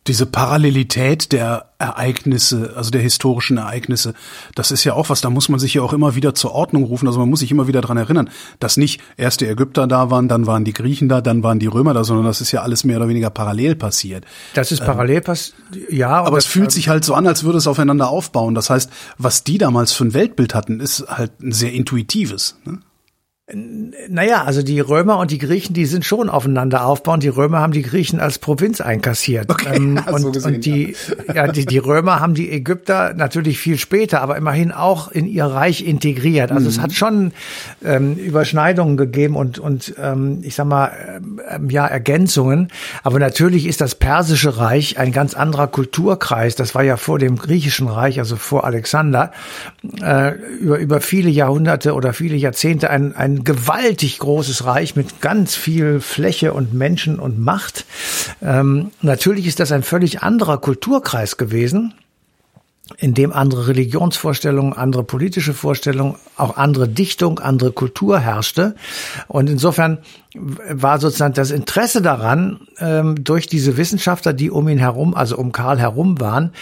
diese 0.09 0.27
Parallelität 0.27 1.31
der 1.31 1.67
Ereignisse, 1.79 2.73
also 2.77 2.91
der 2.91 3.01
historischen 3.01 3.57
Ereignisse, 3.57 4.15
das 4.55 4.73
ist 4.73 4.83
ja 4.83 4.95
auch 4.95 5.11
was, 5.11 5.21
da 5.21 5.31
muss 5.31 5.49
man 5.49 5.61
sich 5.61 5.75
ja 5.75 5.83
auch 5.83 5.93
immer 5.93 6.17
wieder 6.17 6.35
zur 6.35 6.53
Ordnung 6.53 6.85
rufen. 6.85 7.07
Also 7.07 7.21
man 7.21 7.29
muss 7.29 7.41
sich 7.41 7.53
immer 7.53 7.69
wieder 7.69 7.81
dran 7.81 7.97
erinnern, 7.97 8.29
dass 8.59 8.77
nicht 8.77 9.01
erst 9.17 9.41
die 9.41 9.47
Ägypter 9.47 9.87
da 9.87 10.11
waren, 10.11 10.27
dann 10.27 10.47
waren 10.47 10.65
die 10.65 10.73
Griechen 10.73 11.09
da, 11.09 11.21
dann 11.21 11.45
waren 11.45 11.61
die 11.61 11.69
Römer 11.69 11.95
da, 11.95 12.03
sondern 12.03 12.27
das 12.27 12.41
ist 12.41 12.51
ja 12.51 12.63
alles 12.63 12.83
mehr 12.83 12.97
oder 12.97 13.09
weniger 13.09 13.31
parallel 13.31 13.77
passiert. 13.77 14.25
Das 14.55 14.73
ist 14.73 14.85
parallel 14.85 15.19
ähm, 15.19 15.25
passiert, 15.25 15.57
ja. 15.89 16.11
Aber 16.11 16.39
es 16.39 16.47
fühlt 16.47 16.73
sich 16.73 16.89
halt 16.89 17.05
so 17.05 17.15
an, 17.15 17.27
als 17.27 17.45
würde 17.45 17.59
es 17.59 17.69
aufeinander 17.69 18.09
aufbauen. 18.09 18.55
Das 18.57 18.71
heißt, 18.71 18.91
was 19.19 19.45
die 19.45 19.59
damals 19.59 19.93
für 19.93 20.05
ein 20.05 20.15
Weltbild 20.15 20.55
hatten, 20.55 20.81
ist 20.81 21.05
halt 21.09 21.41
ein 21.41 21.53
sehr 21.53 21.73
intuitives. 21.73 22.57
Ne? 22.65 22.81
Naja, 23.55 24.45
also 24.45 24.63
die 24.63 24.81
Römer 24.81 25.19
und 25.19 25.31
die 25.31 25.39
Griechen, 25.39 25.75
die 25.75 25.85
sind 25.85 26.07
schon 26.07 26.31
aufeinander 26.31 26.87
aufbauend. 26.87 27.23
Die 27.23 27.29
Römer 27.29 27.61
haben 27.61 27.73
die 27.73 27.83
Griechen 27.83 28.19
als 28.19 28.39
Provinz 28.39 28.81
einkassiert. 28.81 29.51
Okay, 29.51 29.77
ähm, 29.77 30.01
und, 30.11 30.21
so 30.21 30.33
gesehen, 30.33 30.55
und 30.55 30.65
die, 30.65 30.97
ja. 31.29 31.35
ja, 31.35 31.49
die, 31.49 31.67
die 31.67 31.79
Römer 31.79 32.21
haben 32.21 32.35
die 32.35 32.51
Ägypter 32.51 33.13
natürlich 33.15 33.59
viel 33.59 33.79
später, 33.79 34.23
aber 34.23 34.37
immerhin 34.37 34.73
auch 34.73 35.11
in 35.11 35.27
ihr 35.27 35.45
Reich 35.45 35.87
integriert. 35.87 36.51
Also 36.51 36.65
mhm. 36.65 36.69
es 36.69 36.81
hat 36.81 36.93
schon 36.95 37.33
ähm, 37.85 38.15
Überschneidungen 38.15 38.97
gegeben 38.97 39.37
und, 39.37 39.59
und 39.59 39.95
ähm, 40.01 40.39
ich 40.43 40.55
sag 40.55 40.67
mal, 40.67 41.21
ähm, 41.51 41.69
ja, 41.69 41.87
Ergänzungen. 41.87 42.69
Aber 43.03 43.19
natürlich 43.19 43.67
ist 43.67 43.83
das 43.83 43.95
persische 43.95 44.57
Reich 44.57 44.99
ein 44.99 45.13
ganz 45.13 45.35
anderer 45.35 45.67
Kulturkreis. 45.67 46.57
Das 46.57 46.75
war 46.75 46.85
ja 46.85 46.97
vor 46.97 47.19
dem 47.19 47.37
griechischen 47.37 47.89
Reich, 47.89 48.19
also 48.19 48.37
vor 48.37 48.65
Alexander, 48.65 49.33
äh, 50.03 50.33
über, 50.59 50.79
über 50.79 51.01
viele 51.03 51.29
Jahrhunderte 51.29 51.93
oder 51.93 52.15
viele 52.15 52.37
Jahrzehnte 52.37 52.89
ein, 52.89 53.15
ein 53.15 53.42
gewaltig 53.45 54.19
großes 54.19 54.65
Reich 54.65 54.97
mit 54.97 55.21
ganz 55.21 55.55
viel 55.55 56.01
Fläche 56.01 56.53
und 56.53 56.75
Menschen 56.75 57.19
und 57.19 57.39
Macht. 57.39 57.85
Ähm, 58.41 58.91
natürlich 59.01 59.47
ist 59.47 59.61
das 59.61 59.73
ein 59.73 59.83
völlig 59.83 60.23
anderer 60.23 60.59
Kulturkreis 60.59 61.37
gewesen. 61.37 61.95
in 62.99 63.15
dem 63.15 63.33
andere 63.33 63.69
Religionsvorstellungen, 63.69 64.73
andere 64.75 65.05
politische 65.05 65.55
Vorstellungen, 65.55 66.17
auch 66.37 66.57
andere 66.57 66.89
Dichtung, 66.89 67.39
andere 67.39 67.73
Kultur 67.73 68.19
herrschte. 68.19 68.75
Und 69.29 69.49
insofern 69.49 69.99
war 70.35 70.99
sozusagen 70.99 71.35
das 71.35 71.51
Interesse 71.51 72.03
daran, 72.03 72.61
ähm, 72.79 73.23
durch 73.23 73.47
diese 73.47 73.77
Wissenschaftler, 73.77 74.33
die 74.33 74.51
um 74.51 74.69
ihn 74.69 74.79
herum, 74.79 75.15
also 75.15 75.37
um 75.37 75.53
Karl 75.53 75.79
herum 75.79 76.21
waren, 76.21 76.53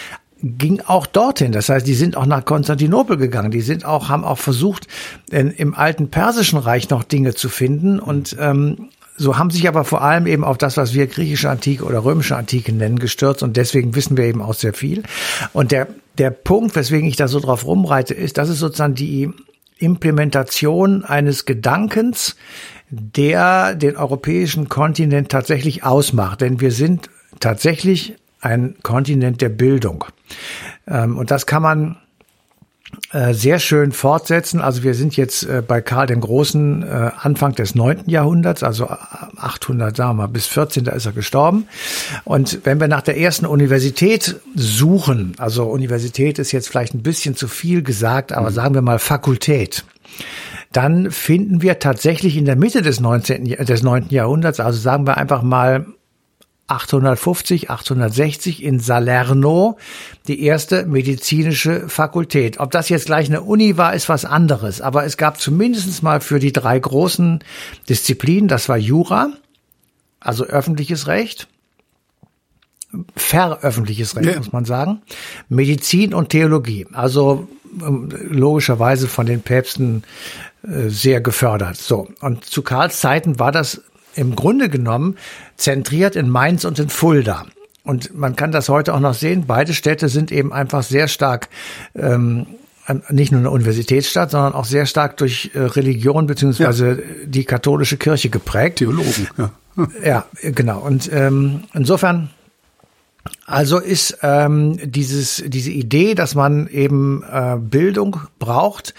ging 0.43 0.81
auch 0.85 1.05
dorthin. 1.05 1.51
Das 1.51 1.69
heißt, 1.69 1.85
die 1.85 1.93
sind 1.93 2.17
auch 2.17 2.25
nach 2.25 2.45
Konstantinopel 2.45 3.17
gegangen. 3.17 3.51
Die 3.51 3.61
sind 3.61 3.85
auch, 3.85 4.09
haben 4.09 4.23
auch 4.23 4.37
versucht, 4.37 4.87
in, 5.29 5.51
im 5.51 5.75
alten 5.75 6.09
Persischen 6.09 6.59
Reich 6.59 6.89
noch 6.89 7.03
Dinge 7.03 7.33
zu 7.33 7.49
finden 7.49 7.99
und 7.99 8.35
ähm, 8.39 8.89
so 9.17 9.37
haben 9.37 9.51
sich 9.51 9.67
aber 9.67 9.83
vor 9.83 10.01
allem 10.01 10.25
eben 10.25 10.43
auf 10.43 10.57
das, 10.57 10.77
was 10.77 10.93
wir 10.95 11.05
griechische 11.05 11.49
Antike 11.49 11.83
oder 11.83 12.03
römische 12.03 12.35
Antike 12.35 12.73
nennen, 12.73 12.97
gestürzt 12.97 13.43
und 13.43 13.55
deswegen 13.55 13.93
wissen 13.93 14.17
wir 14.17 14.25
eben 14.25 14.41
auch 14.41 14.55
sehr 14.55 14.73
viel. 14.73 15.03
Und 15.53 15.71
der, 15.71 15.87
der 16.17 16.31
Punkt, 16.31 16.75
weswegen 16.75 17.07
ich 17.07 17.17
da 17.17 17.27
so 17.27 17.39
drauf 17.39 17.65
rumreite, 17.65 18.15
ist, 18.15 18.37
das 18.37 18.49
ist 18.49 18.59
sozusagen 18.59 18.95
die 18.95 19.29
Implementation 19.77 21.03
eines 21.03 21.45
Gedankens, 21.45 22.35
der 22.89 23.75
den 23.75 23.95
europäischen 23.95 24.69
Kontinent 24.69 25.29
tatsächlich 25.29 25.83
ausmacht. 25.83 26.41
Denn 26.41 26.59
wir 26.59 26.71
sind 26.71 27.09
tatsächlich 27.39 28.15
ein 28.41 28.75
Kontinent 28.83 29.41
der 29.41 29.49
Bildung. 29.49 30.05
Ähm, 30.87 31.17
und 31.17 31.31
das 31.31 31.45
kann 31.45 31.61
man 31.61 31.97
äh, 33.13 33.33
sehr 33.33 33.59
schön 33.59 33.91
fortsetzen. 33.91 34.61
Also 34.61 34.83
wir 34.83 34.93
sind 34.93 35.15
jetzt 35.15 35.43
äh, 35.43 35.61
bei 35.65 35.81
Karl 35.81 36.07
dem 36.07 36.21
Großen 36.21 36.83
äh, 36.83 37.11
Anfang 37.17 37.53
des 37.53 37.75
neunten 37.75 38.09
Jahrhunderts, 38.09 38.63
also 38.63 38.87
800, 38.87 39.95
sagen 39.95 40.11
wir 40.11 40.13
mal, 40.23 40.27
bis 40.27 40.47
14. 40.47 40.85
Da 40.85 40.91
ist 40.91 41.05
er 41.05 41.11
gestorben. 41.11 41.67
Und 42.23 42.59
wenn 42.63 42.79
wir 42.79 42.87
nach 42.87 43.01
der 43.01 43.17
ersten 43.17 43.45
Universität 43.45 44.39
suchen, 44.55 45.35
also 45.37 45.65
Universität 45.65 46.39
ist 46.39 46.51
jetzt 46.51 46.69
vielleicht 46.69 46.93
ein 46.93 47.03
bisschen 47.03 47.35
zu 47.35 47.47
viel 47.47 47.81
gesagt, 47.81 48.33
aber 48.33 48.49
mhm. 48.49 48.55
sagen 48.55 48.75
wir 48.75 48.81
mal 48.81 48.99
Fakultät, 48.99 49.85
dann 50.71 51.11
finden 51.11 51.61
wir 51.61 51.79
tatsächlich 51.79 52.37
in 52.37 52.45
der 52.45 52.55
Mitte 52.55 52.81
des 52.81 52.99
19., 52.99 53.45
des 53.45 53.83
9. 53.83 54.07
Jahrhunderts, 54.09 54.59
also 54.59 54.79
sagen 54.79 55.05
wir 55.05 55.17
einfach 55.17 55.41
mal 55.43 55.85
850, 56.71 57.69
860 57.69 58.63
in 58.63 58.79
Salerno 58.79 59.77
die 60.27 60.43
erste 60.43 60.85
medizinische 60.85 61.89
Fakultät. 61.89 62.59
Ob 62.59 62.71
das 62.71 62.89
jetzt 62.89 63.07
gleich 63.07 63.27
eine 63.27 63.41
Uni 63.41 63.77
war, 63.77 63.93
ist 63.93 64.07
was 64.07 64.23
anderes. 64.23 64.79
Aber 64.79 65.03
es 65.05 65.17
gab 65.17 65.39
zumindest 65.39 66.01
mal 66.01 66.21
für 66.21 66.39
die 66.39 66.53
drei 66.53 66.79
großen 66.79 67.43
Disziplinen, 67.89 68.47
das 68.47 68.69
war 68.69 68.77
Jura, 68.77 69.33
also 70.21 70.45
öffentliches 70.45 71.07
Recht, 71.07 71.47
veröffentliches 73.15 74.15
Recht, 74.15 74.29
ja. 74.29 74.37
muss 74.37 74.53
man 74.53 74.65
sagen, 74.65 75.01
Medizin 75.49 76.13
und 76.13 76.29
Theologie. 76.29 76.87
Also 76.93 77.47
ähm, 77.81 78.09
logischerweise 78.29 79.07
von 79.07 79.25
den 79.25 79.41
Päpsten 79.41 80.03
äh, 80.63 80.89
sehr 80.89 81.19
gefördert. 81.19 81.77
So. 81.77 82.07
Und 82.21 82.45
zu 82.45 82.61
Karls 82.61 82.99
Zeiten 83.01 83.39
war 83.39 83.51
das 83.51 83.81
im 84.15 84.35
Grunde 84.35 84.69
genommen 84.69 85.17
zentriert 85.57 86.15
in 86.15 86.29
Mainz 86.29 86.65
und 86.65 86.79
in 86.79 86.89
Fulda. 86.89 87.45
Und 87.83 88.15
man 88.15 88.35
kann 88.35 88.51
das 88.51 88.69
heute 88.69 88.93
auch 88.93 88.99
noch 88.99 89.13
sehen. 89.13 89.45
Beide 89.47 89.73
Städte 89.73 90.07
sind 90.09 90.31
eben 90.31 90.53
einfach 90.53 90.83
sehr 90.83 91.07
stark, 91.07 91.49
ähm, 91.95 92.45
nicht 93.09 93.31
nur 93.31 93.39
eine 93.39 93.49
Universitätsstadt, 93.49 94.31
sondern 94.31 94.53
auch 94.53 94.65
sehr 94.65 94.85
stark 94.85 95.17
durch 95.17 95.51
äh, 95.53 95.59
Religion 95.59 96.27
beziehungsweise 96.27 96.89
ja. 96.89 97.25
die 97.25 97.45
katholische 97.45 97.97
Kirche 97.97 98.29
geprägt. 98.29 98.77
Theologen, 98.77 99.27
ja. 99.37 99.51
ja, 100.03 100.25
genau. 100.41 100.79
Und 100.79 101.09
ähm, 101.11 101.63
insofern 101.73 102.29
also 103.45 103.77
ist 103.77 104.17
ähm, 104.23 104.77
dieses, 104.83 105.43
diese 105.45 105.71
Idee, 105.71 106.15
dass 106.15 106.35
man 106.35 106.67
eben 106.67 107.23
äh, 107.23 107.57
Bildung 107.59 108.21
braucht, 108.39 108.93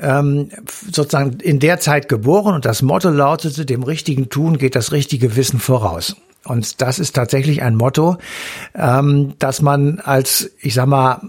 ähm, 0.00 0.48
sozusagen 0.90 1.38
in 1.40 1.58
der 1.58 1.80
Zeit 1.80 2.08
geboren 2.08 2.54
und 2.54 2.64
das 2.64 2.82
Motto 2.82 3.10
lautete, 3.10 3.66
dem 3.66 3.82
richtigen 3.82 4.28
Tun 4.28 4.58
geht 4.58 4.74
das 4.74 4.92
richtige 4.92 5.36
Wissen 5.36 5.60
voraus. 5.60 6.16
Und 6.44 6.80
das 6.80 6.98
ist 6.98 7.14
tatsächlich 7.14 7.62
ein 7.62 7.76
Motto, 7.76 8.16
ähm, 8.74 9.34
dass 9.38 9.60
man 9.60 10.00
als, 10.00 10.50
ich 10.60 10.74
sag 10.74 10.86
mal, 10.86 11.20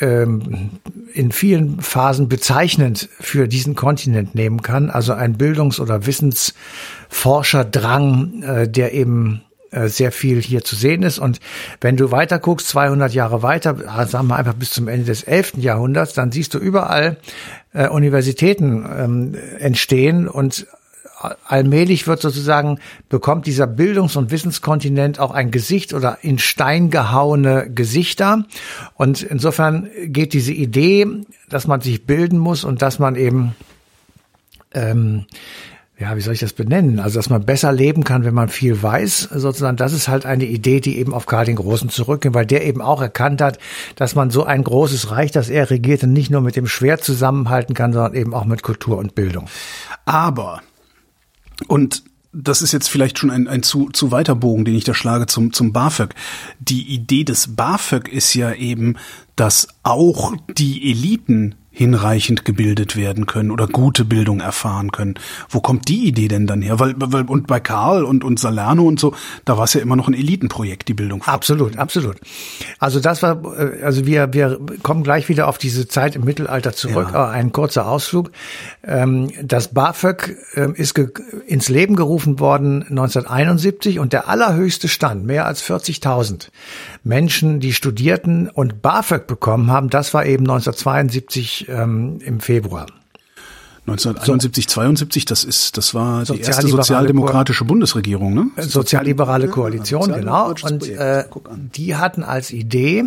ähm, 0.00 0.70
in 1.12 1.30
vielen 1.32 1.80
Phasen 1.80 2.28
bezeichnend 2.28 3.08
für 3.20 3.48
diesen 3.48 3.74
Kontinent 3.74 4.34
nehmen 4.34 4.62
kann. 4.62 4.90
Also 4.90 5.14
ein 5.14 5.38
Bildungs- 5.38 5.80
oder 5.80 6.06
Wissensforscherdrang, 6.06 8.42
äh, 8.42 8.68
der 8.68 8.92
eben 8.94 9.42
äh, 9.76 9.88
sehr 9.88 10.10
viel 10.10 10.40
hier 10.40 10.64
zu 10.64 10.74
sehen 10.74 11.02
ist. 11.02 11.18
Und 11.18 11.38
wenn 11.82 11.96
du 11.96 12.10
weiter 12.10 12.38
guckst, 12.38 12.68
200 12.68 13.12
Jahre 13.12 13.42
weiter, 13.42 13.76
ah, 13.86 14.06
sagen 14.06 14.28
wir 14.28 14.36
einfach 14.36 14.54
bis 14.54 14.70
zum 14.70 14.88
Ende 14.88 15.04
des 15.04 15.22
11. 15.22 15.58
Jahrhunderts, 15.58 16.14
dann 16.14 16.32
siehst 16.32 16.54
du 16.54 16.58
überall 16.58 17.18
äh, 17.74 17.88
Universitäten 17.88 18.88
ähm, 18.98 19.34
entstehen 19.58 20.28
und 20.28 20.66
allmählich 21.46 22.06
wird 22.06 22.20
sozusagen, 22.20 22.78
bekommt 23.08 23.46
dieser 23.46 23.66
Bildungs- 23.66 24.16
und 24.16 24.30
Wissenskontinent 24.30 25.18
auch 25.18 25.30
ein 25.30 25.50
Gesicht 25.50 25.92
oder 25.92 26.18
in 26.22 26.38
Stein 26.38 26.90
gehauene 26.90 27.70
Gesichter. 27.70 28.44
Und 28.94 29.22
insofern 29.22 29.90
geht 30.06 30.32
diese 30.32 30.52
Idee, 30.52 31.06
dass 31.48 31.66
man 31.66 31.80
sich 31.80 32.06
bilden 32.06 32.38
muss 32.38 32.64
und 32.64 32.82
dass 32.82 32.98
man 32.98 33.16
eben 33.16 33.54
ähm, 34.74 35.26
ja, 35.98 36.14
wie 36.14 36.20
soll 36.20 36.34
ich 36.34 36.40
das 36.40 36.52
benennen? 36.52 37.00
Also, 37.00 37.18
dass 37.18 37.30
man 37.30 37.46
besser 37.46 37.72
leben 37.72 38.04
kann, 38.04 38.24
wenn 38.24 38.34
man 38.34 38.50
viel 38.50 38.82
weiß, 38.82 39.30
sozusagen, 39.34 39.78
das 39.78 39.94
ist 39.94 40.08
halt 40.08 40.26
eine 40.26 40.44
Idee, 40.44 40.80
die 40.80 40.98
eben 40.98 41.14
auf 41.14 41.24
Karl 41.24 41.46
den 41.46 41.56
Großen 41.56 41.88
zurückgeht, 41.88 42.34
weil 42.34 42.44
der 42.44 42.66
eben 42.66 42.82
auch 42.82 43.00
erkannt 43.00 43.40
hat, 43.40 43.58
dass 43.94 44.14
man 44.14 44.30
so 44.30 44.44
ein 44.44 44.62
großes 44.62 45.10
Reich, 45.10 45.30
das 45.30 45.48
er 45.48 45.70
regierte, 45.70 46.06
nicht 46.06 46.30
nur 46.30 46.42
mit 46.42 46.54
dem 46.54 46.66
Schwert 46.66 47.02
zusammenhalten 47.02 47.74
kann, 47.74 47.94
sondern 47.94 48.14
eben 48.14 48.34
auch 48.34 48.44
mit 48.44 48.62
Kultur 48.62 48.98
und 48.98 49.14
Bildung. 49.14 49.46
Aber, 50.04 50.60
und 51.66 52.02
das 52.32 52.60
ist 52.60 52.72
jetzt 52.72 52.88
vielleicht 52.88 53.18
schon 53.18 53.30
ein, 53.30 53.48
ein 53.48 53.62
zu, 53.62 53.88
zu 53.88 54.10
weiter 54.10 54.34
Bogen, 54.34 54.66
den 54.66 54.74
ich 54.74 54.84
da 54.84 54.92
schlage 54.92 55.26
zum, 55.26 55.54
zum 55.54 55.72
BAföG. 55.72 56.14
Die 56.58 56.82
Idee 56.94 57.24
des 57.24 57.56
BAföG 57.56 58.08
ist 58.08 58.34
ja 58.34 58.52
eben, 58.52 58.96
dass 59.36 59.68
auch 59.82 60.34
die 60.58 60.90
Eliten 60.90 61.54
hinreichend 61.76 62.46
gebildet 62.46 62.96
werden 62.96 63.26
können 63.26 63.50
oder 63.50 63.66
gute 63.66 64.06
Bildung 64.06 64.40
erfahren 64.40 64.92
können. 64.92 65.16
Wo 65.50 65.60
kommt 65.60 65.88
die 65.88 66.06
Idee 66.06 66.26
denn 66.26 66.46
dann 66.46 66.62
her? 66.62 66.80
Weil, 66.80 66.94
weil 66.96 67.24
und 67.24 67.46
bei 67.46 67.60
Karl 67.60 68.02
und 68.02 68.24
und 68.24 68.40
Salerno 68.40 68.84
und 68.84 68.98
so, 68.98 69.14
da 69.44 69.58
war 69.58 69.64
es 69.64 69.74
ja 69.74 69.82
immer 69.82 69.94
noch 69.94 70.08
ein 70.08 70.14
Elitenprojekt, 70.14 70.88
die 70.88 70.94
Bildung. 70.94 71.22
Absolut, 71.24 71.76
absolut. 71.76 72.16
Also 72.78 72.98
das 72.98 73.22
war, 73.22 73.42
äh, 73.58 73.82
also 73.82 74.06
wir 74.06 74.32
wir 74.32 74.58
kommen 74.82 75.02
gleich 75.02 75.28
wieder 75.28 75.48
auf 75.48 75.58
diese 75.58 75.86
Zeit 75.86 76.16
im 76.16 76.24
Mittelalter 76.24 76.72
zurück. 76.72 77.10
Ja. 77.12 77.28
Ein 77.28 77.52
kurzer 77.52 77.86
Ausflug. 77.86 78.30
Ähm, 78.82 79.30
das 79.42 79.68
BAföG 79.68 80.34
ähm, 80.54 80.74
ist 80.74 80.98
ins 81.46 81.68
Leben 81.68 81.94
gerufen 81.94 82.40
worden 82.40 82.84
1971 82.88 83.98
und 83.98 84.14
der 84.14 84.30
allerhöchste 84.30 84.88
Stand, 84.88 85.26
mehr 85.26 85.44
als 85.44 85.62
40.000 85.62 86.48
Menschen, 87.04 87.60
die 87.60 87.74
studierten 87.74 88.48
und 88.48 88.80
BAföG 88.80 89.26
bekommen 89.26 89.70
haben, 89.70 89.90
das 89.90 90.14
war 90.14 90.24
eben 90.24 90.44
1972 90.44 91.65
ähm, 91.68 92.18
im 92.24 92.40
Februar. 92.40 92.86
1971, 93.88 94.64
so. 94.64 94.80
72, 94.80 95.24
das 95.26 95.44
ist, 95.44 95.76
das 95.76 95.94
war 95.94 96.24
die 96.24 96.40
erste 96.40 96.66
sozialdemokratische 96.66 97.64
Bundesregierung, 97.64 98.34
ne? 98.34 98.50
Sozialliberale 98.56 99.46
Koalition, 99.46 100.10
ja, 100.10 100.18
genau. 100.18 100.52
Und 100.62 100.88
äh, 100.88 101.24
die 101.54 101.94
hatten 101.94 102.24
als 102.24 102.50
Idee, 102.50 103.04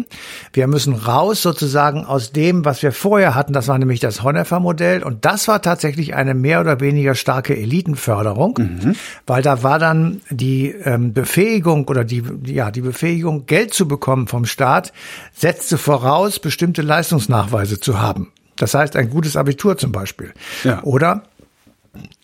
wir 0.53 0.67
müssen 0.67 0.93
raus 0.93 1.41
sozusagen 1.41 2.05
aus 2.05 2.31
dem, 2.31 2.63
was 2.63 2.81
wir 2.81 2.93
vorher 2.93 3.35
hatten, 3.35 3.51
das 3.51 3.67
war 3.67 3.77
nämlich 3.77 3.99
das 3.99 4.23
Honecker-Modell 4.23 5.03
und 5.03 5.25
das 5.25 5.49
war 5.49 5.61
tatsächlich 5.61 6.15
eine 6.15 6.33
mehr 6.33 6.61
oder 6.61 6.79
weniger 6.79 7.13
starke 7.13 7.57
Elitenförderung, 7.57 8.57
mhm. 8.57 8.95
weil 9.27 9.41
da 9.41 9.63
war 9.63 9.79
dann 9.79 10.21
die 10.29 10.69
ähm, 10.69 11.13
Befähigung 11.13 11.89
oder 11.89 12.05
die, 12.05 12.23
ja, 12.45 12.71
die 12.71 12.81
Befähigung, 12.81 13.47
Geld 13.47 13.73
zu 13.73 13.85
bekommen 13.85 14.27
vom 14.27 14.45
Staat, 14.45 14.93
setzte 15.33 15.77
voraus, 15.77 16.39
bestimmte 16.39 16.83
Leistungsnachweise 16.83 17.81
zu 17.81 17.99
haben. 17.99 18.31
Das 18.59 18.73
heißt, 18.73 18.95
ein 18.95 19.09
gutes 19.09 19.35
Abitur 19.35 19.77
zum 19.77 19.91
Beispiel. 19.91 20.33
Ja. 20.63 20.83
Oder 20.83 21.23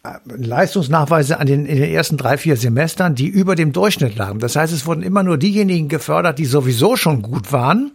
äh, 0.04 0.10
Leistungsnachweise 0.36 1.40
an 1.40 1.48
den, 1.48 1.66
in 1.66 1.78
den 1.78 1.92
ersten 1.92 2.18
drei, 2.18 2.38
vier 2.38 2.58
Semestern, 2.58 3.16
die 3.16 3.28
über 3.28 3.56
dem 3.56 3.74
Durchschnitt 3.74 4.16
lagen. 4.16 4.40
Das 4.40 4.56
heißt, 4.56 4.74
es 4.74 4.86
wurden 4.86 5.02
immer 5.02 5.24
nur 5.24 5.38
diejenigen 5.38 5.88
gefördert, 5.88 6.38
die 6.38 6.46
sowieso 6.46 6.96
schon 6.96 7.22
gut 7.22 7.52
waren 7.52 7.92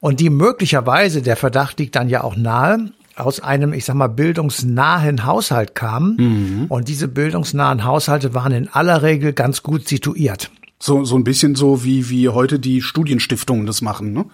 und 0.00 0.18
die 0.18 0.30
möglicherweise, 0.30 1.22
der 1.22 1.36
Verdacht 1.36 1.78
liegt 1.78 1.94
dann 1.94 2.08
ja 2.08 2.24
auch 2.24 2.36
nahe, 2.36 2.90
aus 3.16 3.38
einem, 3.38 3.72
ich 3.72 3.84
sag 3.84 3.94
mal, 3.94 4.08
bildungsnahen 4.08 5.24
Haushalt 5.24 5.74
kamen. 5.74 6.16
Mhm. 6.16 6.66
Und 6.68 6.88
diese 6.88 7.06
bildungsnahen 7.06 7.84
Haushalte 7.84 8.34
waren 8.34 8.52
in 8.52 8.68
aller 8.68 9.02
Regel 9.02 9.32
ganz 9.32 9.62
gut 9.62 9.86
situiert. 9.86 10.50
So, 10.80 11.04
so 11.04 11.16
ein 11.16 11.22
bisschen 11.22 11.54
so 11.54 11.84
wie, 11.84 12.10
wie 12.10 12.28
heute 12.28 12.58
die 12.58 12.82
Studienstiftungen 12.82 13.66
das 13.66 13.82
machen, 13.82 14.12
ne? 14.12 14.26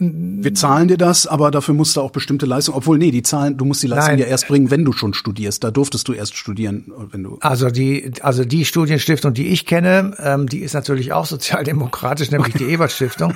Wir 0.00 0.54
zahlen 0.54 0.88
dir 0.88 0.96
das, 0.96 1.26
aber 1.26 1.50
dafür 1.50 1.74
musst 1.74 1.94
du 1.94 2.00
auch 2.00 2.10
bestimmte 2.10 2.46
Leistungen, 2.46 2.78
obwohl 2.78 2.96
nee, 2.96 3.10
die 3.10 3.22
zahlen, 3.22 3.58
du 3.58 3.66
musst 3.66 3.82
die 3.82 3.86
Leistung 3.86 4.12
Nein. 4.12 4.20
ja 4.20 4.26
erst 4.26 4.48
bringen, 4.48 4.70
wenn 4.70 4.84
du 4.84 4.92
schon 4.92 5.12
studierst. 5.12 5.62
Da 5.62 5.70
durftest 5.70 6.08
du 6.08 6.14
erst 6.14 6.36
studieren, 6.36 6.90
wenn 7.10 7.22
du. 7.22 7.36
Also 7.40 7.68
die, 7.68 8.12
also 8.22 8.44
die 8.44 8.64
Studienstiftung, 8.64 9.34
die 9.34 9.48
ich 9.48 9.66
kenne, 9.66 10.14
ähm, 10.18 10.48
die 10.48 10.60
ist 10.60 10.72
natürlich 10.72 11.12
auch 11.12 11.26
sozialdemokratisch, 11.26 12.30
nämlich 12.30 12.54
die 12.54 12.64
Ebert 12.70 12.92
Stiftung. 12.92 13.34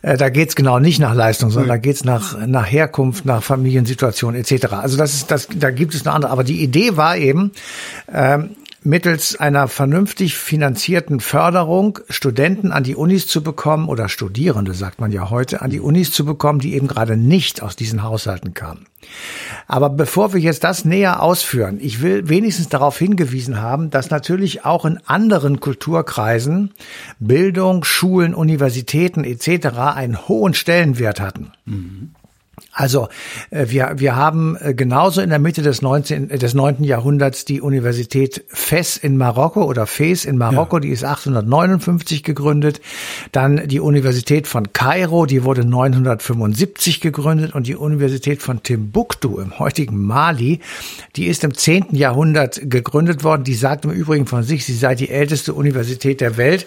Äh, 0.00 0.16
da 0.16 0.30
geht's 0.30 0.56
genau 0.56 0.78
nicht 0.78 1.00
nach 1.00 1.14
Leistung, 1.14 1.50
sondern 1.50 1.68
da 1.68 1.76
geht's 1.76 2.04
nach, 2.04 2.46
nach 2.46 2.70
Herkunft, 2.70 3.26
nach 3.26 3.42
Familiensituation 3.42 4.34
etc. 4.34 4.72
Also 4.72 4.96
das 4.96 5.12
ist, 5.12 5.30
das, 5.30 5.48
da 5.54 5.70
gibt 5.70 5.94
es 5.94 6.06
eine 6.06 6.14
andere. 6.14 6.32
Aber 6.32 6.44
die 6.44 6.62
Idee 6.62 6.96
war 6.96 7.18
eben, 7.18 7.52
ähm, 8.10 8.50
mittels 8.86 9.36
einer 9.36 9.68
vernünftig 9.68 10.36
finanzierten 10.36 11.20
Förderung 11.20 11.98
Studenten 12.08 12.72
an 12.72 12.84
die 12.84 12.94
Unis 12.94 13.26
zu 13.26 13.42
bekommen 13.42 13.88
oder 13.88 14.08
Studierende, 14.08 14.72
sagt 14.72 15.00
man 15.00 15.12
ja 15.12 15.28
heute, 15.28 15.60
an 15.60 15.70
die 15.70 15.80
Unis 15.80 16.12
zu 16.12 16.24
bekommen, 16.24 16.60
die 16.60 16.74
eben 16.74 16.86
gerade 16.86 17.16
nicht 17.16 17.62
aus 17.62 17.76
diesen 17.76 18.02
Haushalten 18.02 18.54
kamen. 18.54 18.86
Aber 19.66 19.90
bevor 19.90 20.32
wir 20.32 20.40
jetzt 20.40 20.64
das 20.64 20.84
näher 20.84 21.22
ausführen, 21.22 21.78
ich 21.80 22.00
will 22.00 22.28
wenigstens 22.28 22.68
darauf 22.68 22.98
hingewiesen 22.98 23.60
haben, 23.60 23.90
dass 23.90 24.10
natürlich 24.10 24.64
auch 24.64 24.84
in 24.84 24.98
anderen 25.06 25.60
Kulturkreisen 25.60 26.72
Bildung, 27.18 27.84
Schulen, 27.84 28.34
Universitäten 28.34 29.24
etc. 29.24 29.78
einen 29.78 30.28
hohen 30.28 30.54
Stellenwert 30.54 31.20
hatten. 31.20 31.52
Also 32.72 33.08
äh, 33.50 33.66
wir, 33.68 33.94
wir 33.96 34.16
haben 34.16 34.56
äh, 34.58 34.72
genauso 34.72 35.20
in 35.20 35.28
der 35.28 35.38
Mitte 35.38 35.60
des 35.60 35.82
19, 35.82 36.30
äh, 36.30 36.38
des 36.38 36.54
9. 36.54 36.84
Jahrhunderts 36.84 37.44
die 37.44 37.60
Universität 37.60 38.44
Fes 38.48 38.96
in 38.96 39.18
Marokko 39.18 39.64
oder 39.64 39.86
Fes 39.86 40.24
in 40.24 40.38
Marokko, 40.38 40.78
die 40.78 40.88
ist 40.88 41.04
859 41.04 42.22
gegründet. 42.22 42.80
Dann 43.32 43.68
die 43.68 43.80
Universität 43.80 44.46
von 44.46 44.72
Kairo, 44.72 45.26
die 45.26 45.44
wurde 45.44 45.66
975 45.66 47.02
gegründet 47.02 47.54
und 47.54 47.66
die 47.66 47.76
Universität 47.76 48.40
von 48.40 48.62
Timbuktu 48.62 49.38
im 49.38 49.58
heutigen 49.58 50.02
Mali, 50.02 50.60
die 51.16 51.26
ist 51.26 51.44
im 51.44 51.52
10. 51.52 51.94
Jahrhundert 51.94 52.60
gegründet 52.62 53.22
worden. 53.22 53.44
Die 53.44 53.54
sagt 53.54 53.84
im 53.84 53.90
Übrigen 53.90 54.26
von 54.26 54.42
sich, 54.42 54.64
sie 54.64 54.74
sei 54.74 54.94
die 54.94 55.10
älteste 55.10 55.52
Universität 55.52 56.22
der 56.22 56.38
Welt 56.38 56.66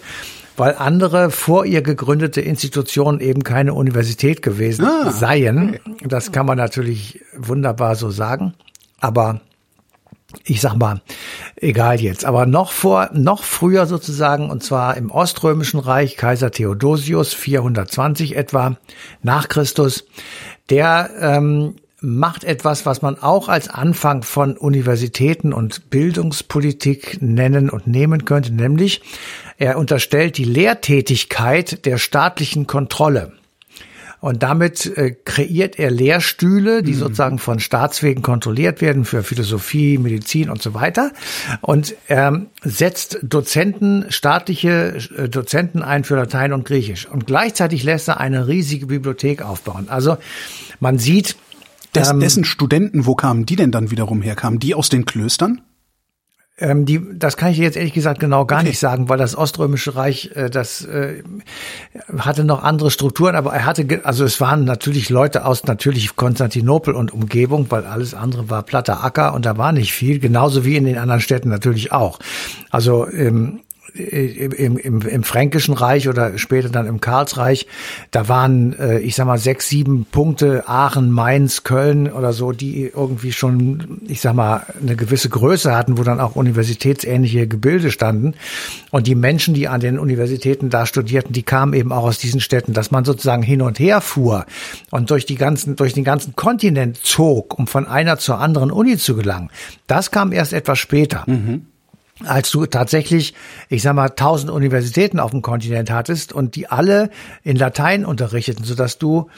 weil 0.60 0.76
andere 0.76 1.30
vor 1.30 1.64
ihr 1.64 1.80
gegründete 1.80 2.42
Institutionen 2.42 3.20
eben 3.20 3.42
keine 3.42 3.72
Universität 3.72 4.42
gewesen 4.42 4.84
Ah, 4.84 5.10
seien. 5.10 5.78
Das 6.04 6.32
kann 6.32 6.44
man 6.44 6.58
natürlich 6.58 7.20
wunderbar 7.34 7.96
so 7.96 8.10
sagen, 8.10 8.52
aber 9.00 9.40
ich 10.44 10.60
sag 10.60 10.76
mal, 10.76 11.00
egal 11.56 12.00
jetzt, 12.00 12.24
aber 12.26 12.44
noch 12.44 12.72
vor, 12.72 13.08
noch 13.12 13.42
früher 13.42 13.86
sozusagen, 13.86 14.50
und 14.50 14.62
zwar 14.62 14.96
im 14.98 15.10
Oströmischen 15.10 15.80
Reich, 15.80 16.16
Kaiser 16.16 16.50
Theodosius, 16.50 17.32
420 17.32 18.36
etwa, 18.36 18.76
nach 19.22 19.48
Christus, 19.48 20.04
der 20.68 21.10
ähm, 21.18 21.76
macht 22.00 22.44
etwas, 22.44 22.86
was 22.86 23.02
man 23.02 23.18
auch 23.18 23.48
als 23.48 23.68
Anfang 23.68 24.22
von 24.22 24.56
Universitäten 24.56 25.52
und 25.52 25.90
Bildungspolitik 25.90 27.18
nennen 27.20 27.70
und 27.70 27.86
nehmen 27.86 28.24
könnte, 28.24 28.52
nämlich 28.54 29.02
er 29.60 29.78
unterstellt 29.78 30.38
die 30.38 30.44
Lehrtätigkeit 30.44 31.84
der 31.84 31.98
staatlichen 31.98 32.66
Kontrolle. 32.66 33.32
Und 34.20 34.42
damit 34.42 34.86
äh, 34.98 35.12
kreiert 35.24 35.78
er 35.78 35.90
Lehrstühle, 35.90 36.82
die 36.82 36.94
sozusagen 36.94 37.38
von 37.38 37.60
Staatswegen 37.60 38.22
kontrolliert 38.22 38.80
werden 38.80 39.04
für 39.04 39.22
Philosophie, 39.22 39.96
Medizin 39.96 40.50
und 40.50 40.60
so 40.60 40.74
weiter. 40.74 41.12
Und 41.60 41.94
er 42.06 42.46
setzt 42.62 43.18
Dozenten, 43.22 44.06
staatliche 44.08 44.98
äh, 45.16 45.28
Dozenten 45.28 45.82
ein 45.82 46.04
für 46.04 46.16
Latein 46.16 46.52
und 46.52 46.64
Griechisch. 46.66 47.06
Und 47.06 47.26
gleichzeitig 47.26 47.82
lässt 47.82 48.08
er 48.08 48.18
eine 48.18 48.48
riesige 48.48 48.86
Bibliothek 48.86 49.42
aufbauen. 49.42 49.88
Also 49.88 50.16
man 50.80 50.98
sieht, 50.98 51.36
Des, 51.94 52.10
ähm, 52.10 52.20
dessen 52.20 52.44
Studenten, 52.44 53.06
wo 53.06 53.14
kamen 53.14 53.46
die 53.46 53.56
denn 53.56 53.72
dann 53.72 53.90
wiederum 53.90 54.22
her? 54.22 54.36
Kamen 54.36 54.58
die 54.58 54.74
aus 54.74 54.88
den 54.88 55.04
Klöstern? 55.04 55.60
Ähm, 56.60 56.84
die, 56.84 57.00
das 57.14 57.36
kann 57.36 57.50
ich 57.50 57.58
jetzt 57.58 57.76
ehrlich 57.76 57.94
gesagt 57.94 58.20
genau 58.20 58.44
gar 58.44 58.60
Okay. 58.60 58.68
nicht 58.68 58.78
sagen, 58.78 59.08
weil 59.08 59.18
das 59.18 59.36
Oströmische 59.36 59.96
Reich, 59.96 60.30
äh, 60.34 60.50
das 60.50 60.84
äh, 60.84 61.22
hatte 62.18 62.44
noch 62.44 62.62
andere 62.62 62.90
Strukturen, 62.90 63.34
aber 63.34 63.52
er 63.52 63.64
hatte, 63.64 64.00
also 64.04 64.24
es 64.24 64.40
waren 64.40 64.64
natürlich 64.64 65.08
Leute 65.08 65.46
aus 65.46 65.64
natürlich 65.64 66.16
Konstantinopel 66.16 66.94
und 66.94 67.12
Umgebung, 67.12 67.66
weil 67.70 67.86
alles 67.86 68.14
andere 68.14 68.50
war 68.50 68.62
platter 68.62 69.02
Acker 69.02 69.34
und 69.34 69.46
da 69.46 69.56
war 69.56 69.72
nicht 69.72 69.92
viel, 69.92 70.18
genauso 70.18 70.64
wie 70.64 70.76
in 70.76 70.84
den 70.84 70.98
anderen 70.98 71.20
Städten 71.22 71.48
natürlich 71.48 71.92
auch. 71.92 72.18
Also 72.70 73.08
ähm, 73.10 73.60
im, 73.94 74.76
im, 74.76 75.00
im 75.02 75.22
Fränkischen 75.24 75.74
Reich 75.74 76.08
oder 76.08 76.38
später 76.38 76.68
dann 76.68 76.86
im 76.86 77.00
Karlsreich, 77.00 77.66
da 78.10 78.28
waren, 78.28 78.78
äh, 78.78 78.98
ich 79.00 79.14
sag 79.14 79.26
mal, 79.26 79.38
sechs, 79.38 79.68
sieben 79.68 80.04
Punkte, 80.04 80.68
Aachen, 80.68 81.10
Mainz, 81.10 81.64
Köln 81.64 82.10
oder 82.10 82.32
so, 82.32 82.52
die 82.52 82.90
irgendwie 82.94 83.32
schon, 83.32 84.00
ich 84.06 84.20
sag 84.20 84.34
mal, 84.34 84.64
eine 84.80 84.96
gewisse 84.96 85.28
Größe 85.28 85.74
hatten, 85.74 85.98
wo 85.98 86.02
dann 86.02 86.20
auch 86.20 86.36
universitätsähnliche 86.36 87.46
Gebilde 87.46 87.90
standen. 87.90 88.34
Und 88.90 89.06
die 89.06 89.14
Menschen, 89.14 89.54
die 89.54 89.68
an 89.68 89.80
den 89.80 89.98
Universitäten 89.98 90.70
da 90.70 90.86
studierten, 90.86 91.32
die 91.32 91.42
kamen 91.42 91.72
eben 91.74 91.92
auch 91.92 92.04
aus 92.04 92.18
diesen 92.18 92.40
Städten, 92.40 92.72
dass 92.72 92.90
man 92.90 93.04
sozusagen 93.04 93.42
hin 93.42 93.62
und 93.62 93.78
her 93.78 94.00
fuhr 94.00 94.46
und 94.90 95.10
durch 95.10 95.26
die 95.26 95.36
ganzen, 95.36 95.76
durch 95.76 95.92
den 95.92 96.04
ganzen 96.04 96.36
Kontinent 96.36 96.98
zog, 96.98 97.58
um 97.58 97.66
von 97.66 97.86
einer 97.86 98.18
zur 98.18 98.38
anderen 98.38 98.70
Uni 98.70 98.96
zu 98.96 99.16
gelangen. 99.16 99.50
Das 99.86 100.10
kam 100.10 100.32
erst 100.32 100.52
etwas 100.52 100.78
später 100.78 101.24
als 102.26 102.50
du 102.50 102.66
tatsächlich, 102.66 103.34
ich 103.68 103.82
sag 103.82 103.94
mal, 103.94 104.10
tausend 104.10 104.50
Universitäten 104.50 105.20
auf 105.20 105.30
dem 105.30 105.42
Kontinent 105.42 105.90
hattest 105.90 106.32
und 106.32 106.54
die 106.54 106.68
alle 106.68 107.10
in 107.42 107.56
Latein 107.56 108.04
unterrichteten, 108.04 108.64
sodass 108.64 108.98
du 108.98 109.28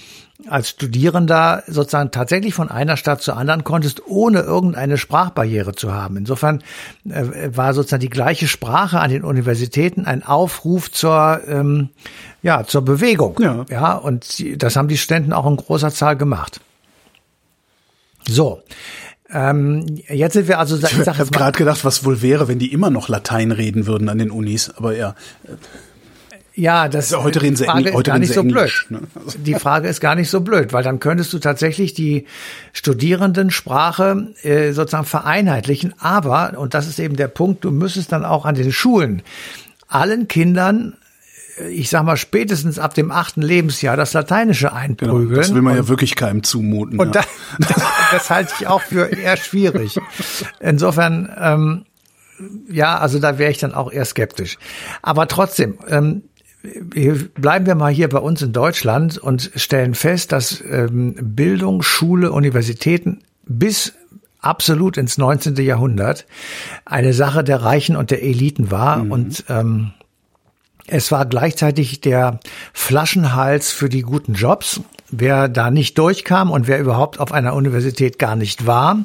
als 0.49 0.71
Studierender 0.71 1.63
sozusagen 1.67 2.11
tatsächlich 2.11 2.55
von 2.55 2.69
einer 2.69 2.97
Stadt 2.97 3.23
zur 3.23 3.37
anderen 3.37 3.65
konntest, 3.65 4.07
ohne 4.07 4.41
irgendeine 4.41 4.99
Sprachbarriere 4.99 5.75
zu 5.75 5.93
haben. 5.93 6.17
Insofern 6.17 6.63
äh, 7.09 7.51
war 7.55 7.75
sozusagen 7.75 8.01
die 8.01 8.11
gleiche 8.11 8.49
Sprache 8.49 8.99
an 9.01 9.11
den 9.11 9.25
Universitäten 9.25 10.05
ein 10.05 10.25
Aufruf 10.25 10.91
zur, 10.91 11.41
ähm, 11.47 11.91
ja, 12.43 12.65
zur 12.65 12.83
Bewegung. 12.85 13.39
Ja. 13.41 13.65
ja, 13.71 13.93
und 13.95 14.43
das 14.63 14.77
haben 14.77 14.89
die 14.89 14.99
Studenten 14.99 15.33
auch 15.33 15.47
in 15.47 15.57
großer 15.57 15.91
Zahl 15.91 16.17
gemacht. 16.17 16.61
So. 18.27 18.63
Ähm, 19.33 19.87
jetzt 20.09 20.35
sind 20.35 20.47
wir 20.49 20.59
also, 20.59 20.77
ich 20.77 20.83
Ich 20.85 21.09
habe 21.09 21.31
gerade 21.31 21.57
gedacht, 21.59 21.85
was 21.85 22.05
wohl 22.05 22.21
wäre, 22.23 22.49
wenn 22.49 22.59
die 22.59 22.73
immer 22.73 22.91
noch 22.91 23.09
Latein 23.09 23.51
reden 23.53 23.87
würden 23.87 24.09
an 24.09 24.19
den 24.19 24.31
Unis. 24.31 24.71
Aber 24.77 24.95
ja, 24.97 25.15
Ja, 26.55 26.89
das 26.89 27.15
Also 27.15 27.25
heute 27.25 27.41
reden 27.41 27.57
sie 27.57 27.65
Frage 27.65 27.81
Engl- 27.81 27.89
ist 27.89 27.95
heute 27.95 28.11
gar 28.11 28.19
nicht 28.19 28.35
so 28.35 28.41
Englisch, 28.41 28.87
blöd. 28.89 29.01
ne? 29.01 29.09
Also- 29.25 29.39
Die 29.39 29.55
Frage 29.55 29.89
ist 29.89 30.01
gar 30.01 30.15
nicht 30.15 30.29
so 30.29 30.43
blöd, 30.43 30.75
weil 30.75 30.83
dann 30.85 31.01
könntest 31.01 31.33
du 31.33 31.39
tatsächlich 31.39 31.95
die 31.95 32.27
Studierendensprache 32.75 34.29
äh, 34.43 34.73
sozusagen 34.73 35.07
vereinheitlichen. 35.07 35.95
Aber, 35.99 36.59
und 36.59 36.75
das 36.75 36.87
ist 36.89 36.99
eben 36.99 37.17
der 37.17 37.29
Punkt, 37.29 37.65
du 37.65 37.71
müsstest 37.71 38.13
dann 38.13 38.25
auch 38.25 38.45
an 38.45 38.55
den 38.55 38.71
Schulen 38.73 39.23
allen 39.89 40.29
Kindern, 40.29 40.95
ich 41.71 41.91
sag 41.91 42.05
mal 42.05 42.17
spätestens 42.17 42.79
ab 42.79 42.95
dem 42.95 43.11
achten 43.11 43.43
Lebensjahr, 43.43 43.97
das 43.97 44.13
Lateinische 44.13 44.69
genau, 44.69 44.79
einprügeln. 44.79 45.35
das 45.35 45.55
will 45.55 45.63
man 45.63 45.73
und, 45.73 45.85
ja 45.85 45.89
wirklich 45.89 46.17
keinem 46.17 46.43
zumuten. 46.43 46.99
und 46.99 47.15
ja. 47.15 47.23
das, 47.59 47.69
das, 47.69 47.85
das 48.11 48.31
halte 48.31 48.55
ich 48.59 48.67
auch 48.67 48.81
für 48.81 49.07
eher 49.07 49.37
schwierig. 49.37 49.99
Insofern, 50.61 51.31
ähm, 51.39 51.85
ja, 52.71 52.99
also 52.99 53.19
da 53.19 53.39
wäre 53.39 53.51
ich 53.51 53.59
dann 53.59 53.75
auch 53.75 53.93
eher 53.93 54.05
skeptisch. 54.05 54.59
Aber 55.03 55.29
trotzdem, 55.29 55.79
ähm, 55.89 56.23
bleiben 57.35 57.67
wir 57.67 57.75
mal 57.75 57.93
hier 57.93 58.09
bei 58.09 58.19
uns 58.19 58.41
in 58.41 58.53
Deutschland 58.53 59.19
und 59.19 59.51
stellen 59.57 59.95
fest, 59.95 60.33
dass 60.33 60.63
ähm, 60.69 61.15
Bildung, 61.21 61.83
Schule, 61.83 62.31
Universitäten 62.33 63.23
bis 63.45 63.95
absolut 64.41 64.97
ins 64.97 65.19
19. 65.19 65.57
Jahrhundert 65.57 66.27
eine 66.85 67.15
Sache 67.15 67.45
der 67.45 67.63
Reichen 67.63 67.97
und 67.97 68.11
der 68.11 68.23
Eliten 68.23 68.71
war 68.71 69.03
und 69.09 69.45
ähm, 69.49 69.93
es 70.87 71.13
war 71.13 71.27
gleichzeitig 71.27 72.01
der 72.01 72.41
Flaschenhals 72.73 73.73
für 73.73 73.89
die 73.89 74.03
guten 74.03 74.35
Jobs. 74.35 74.81
Wer 75.11 75.49
da 75.49 75.71
nicht 75.71 75.99
durchkam 75.99 76.51
und 76.51 76.67
wer 76.67 76.81
überhaupt 76.81 77.21
auf 77.21 77.33
einer 77.33 77.55
Universität 77.55 78.19
gar 78.19 78.35
nicht 78.35 78.67
war, 78.67 79.05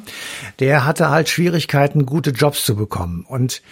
der 0.58 0.86
hatte 0.86 1.10
halt 1.10 1.28
Schwierigkeiten, 1.28 2.06
gute 2.06 2.30
Jobs 2.30 2.64
zu 2.64 2.76
bekommen. 2.76 3.26
Und 3.28 3.62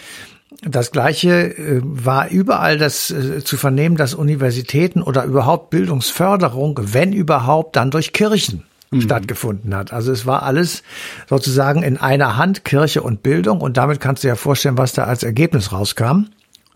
das 0.63 0.93
Gleiche 0.93 1.57
äh, 1.57 1.81
war 1.83 2.29
überall 2.29 2.79
das 2.79 3.11
äh, 3.11 3.43
zu 3.43 3.57
vernehmen, 3.57 3.97
dass 3.97 4.15
Universitäten 4.15 5.03
oder 5.03 5.25
überhaupt 5.25 5.71
Bildungsförderung, 5.71 6.79
wenn 6.83 7.13
überhaupt, 7.13 7.77
dann 7.77 7.91
durch 7.91 8.13
Kirchen 8.13 8.65
stattgefunden 9.01 9.75
hat. 9.75 9.93
Also 9.93 10.13
es 10.13 10.27
war 10.27 10.45
alles 10.45 10.83
sozusagen 11.29 11.83
in 11.83 11.97
einer 11.97 12.37
Hand, 12.37 12.65
Kirche 12.65 13.03
und 13.03 13.23
Bildung. 13.23 13.61
Und 13.61 13.77
damit 13.77 14.01
kannst 14.01 14.25
du 14.25 14.29
ja 14.29 14.37
vorstellen, 14.37 14.79
was 14.79 14.93
da 14.93 15.05
als 15.05 15.23
Ergebnis 15.23 15.73
rauskam. 15.73 16.27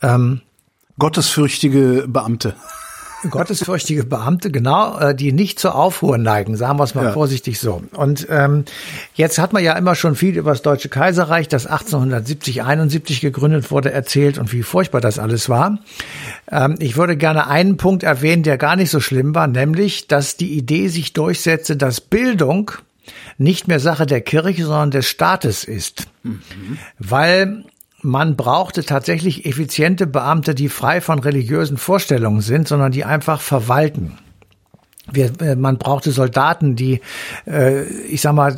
Ähm, 0.02 0.40
Gottesfürchtige 1.00 2.04
Beamte. 2.06 2.54
gottesfürchtige 3.28 4.04
Beamte, 4.04 4.50
genau, 4.50 4.98
äh, 4.98 5.14
die 5.14 5.32
nicht 5.32 5.58
zur 5.58 5.74
Aufruhr 5.74 6.16
neigen, 6.16 6.56
sagen 6.56 6.78
wir 6.78 6.84
es 6.84 6.94
mal 6.94 7.06
Ja. 7.06 7.12
vorsichtig 7.12 7.58
so. 7.58 7.82
Und 7.92 8.26
ähm, 8.30 8.64
jetzt 9.14 9.38
hat 9.38 9.52
man 9.52 9.62
ja 9.62 9.74
immer 9.74 9.94
schon 9.94 10.14
viel 10.14 10.38
über 10.38 10.50
das 10.52 10.62
Deutsche 10.62 10.88
Kaiserreich, 10.88 11.46
das 11.48 11.66
1870, 11.66 12.62
71 12.62 13.20
gegründet 13.20 13.70
wurde, 13.70 13.92
erzählt 13.92 14.38
und 14.38 14.52
wie 14.54 14.62
furchtbar 14.62 15.00
das 15.02 15.18
alles 15.18 15.48
war. 15.50 15.78
Ähm, 16.50 16.76
ich 16.78 16.96
würde 16.96 17.16
gerne 17.16 17.46
einen 17.46 17.76
Punkt 17.76 18.04
erwähnen, 18.04 18.42
der 18.42 18.56
gar 18.56 18.76
nicht 18.76 18.90
so 18.90 19.00
schlimm 19.00 19.34
war, 19.34 19.48
nämlich, 19.48 20.08
dass 20.08 20.36
die 20.38 20.52
Idee 20.56 20.88
sich 20.88 21.12
durchsetzte, 21.12 21.76
dass 21.76 22.00
Bildung 22.00 22.70
nicht 23.36 23.68
mehr 23.68 23.80
Sache 23.80 24.06
der 24.06 24.20
Kirche, 24.22 24.64
sondern 24.64 24.92
des 24.92 25.06
Staates 25.08 25.64
ist. 25.64 26.06
Weil 26.98 27.64
man 28.02 28.36
brauchte 28.36 28.84
tatsächlich 28.84 29.46
effiziente 29.46 30.06
Beamte, 30.06 30.54
die 30.54 30.68
frei 30.68 31.00
von 31.00 31.18
religiösen 31.18 31.76
Vorstellungen 31.76 32.40
sind, 32.40 32.68
sondern 32.68 32.92
die 32.92 33.04
einfach 33.04 33.40
verwalten. 33.40 34.18
Wir, 35.12 35.30
äh, 35.40 35.56
man 35.56 35.78
brauchte 35.78 36.12
Soldaten, 36.12 36.76
die, 36.76 37.00
äh, 37.46 37.84
ich 37.84 38.20
sag 38.20 38.34
mal, 38.34 38.56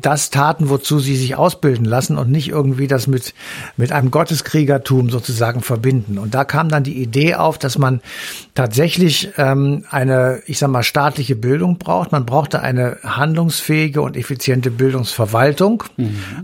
das 0.00 0.30
taten, 0.30 0.68
wozu 0.68 0.98
sie 0.98 1.16
sich 1.16 1.36
ausbilden 1.36 1.84
lassen 1.84 2.16
und 2.16 2.30
nicht 2.30 2.48
irgendwie 2.48 2.86
das 2.86 3.06
mit, 3.06 3.34
mit 3.76 3.92
einem 3.92 4.10
Gotteskriegertum 4.10 5.10
sozusagen 5.10 5.62
verbinden. 5.62 6.18
Und 6.18 6.34
da 6.34 6.44
kam 6.44 6.68
dann 6.68 6.84
die 6.84 7.02
Idee 7.02 7.34
auf, 7.34 7.58
dass 7.58 7.78
man 7.78 8.00
tatsächlich 8.54 9.30
ähm, 9.38 9.84
eine, 9.90 10.42
ich 10.46 10.58
sag 10.58 10.68
mal, 10.68 10.82
staatliche 10.82 11.36
Bildung 11.36 11.78
braucht. 11.78 12.12
Man 12.12 12.26
brauchte 12.26 12.60
eine 12.60 12.98
handlungsfähige 13.02 14.02
und 14.02 14.16
effiziente 14.16 14.70
Bildungsverwaltung, 14.70 15.84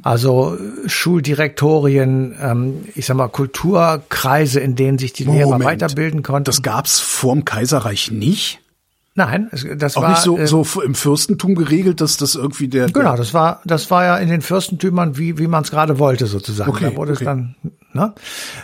also 0.02 0.56
äh, 0.56 0.88
Schuldirektorien, 0.88 2.34
ähm, 2.40 2.74
ich 2.94 3.06
sag 3.06 3.16
mal, 3.16 3.28
Kulturkreise, 3.28 4.60
in 4.60 4.74
denen 4.74 4.98
sich 4.98 5.12
die 5.12 5.24
Lehrer 5.24 5.50
Moment. 5.50 5.64
weiterbilden 5.64 6.22
konnten. 6.22 6.44
Das 6.44 6.62
gab's 6.62 6.98
vorm 7.00 7.44
Kaiserreich 7.44 8.10
nicht? 8.10 8.60
Nein, 9.18 9.48
es, 9.50 9.66
das 9.76 9.96
Auch 9.96 10.02
war 10.02 10.10
nicht 10.10 10.22
so, 10.22 10.38
äh, 10.38 10.46
so 10.46 10.64
im 10.80 10.94
Fürstentum 10.94 11.56
geregelt, 11.56 12.00
dass 12.00 12.16
das 12.18 12.36
irgendwie 12.36 12.68
der. 12.68 12.86
Genau, 12.86 13.16
das 13.16 13.34
war 13.34 13.60
das 13.64 13.90
war 13.90 14.04
ja 14.04 14.16
in 14.16 14.28
den 14.28 14.42
Fürstentümern, 14.42 15.18
wie 15.18 15.38
wie 15.38 15.48
man 15.48 15.64
es 15.64 15.72
gerade 15.72 15.98
wollte 15.98 16.26
sozusagen. 16.26 16.70
Okay, 16.70 16.90
da 16.90 16.96
wurde 16.96 17.12
okay. 17.14 17.24
es 17.24 17.26
dann 17.26 17.56
ne? 17.92 18.14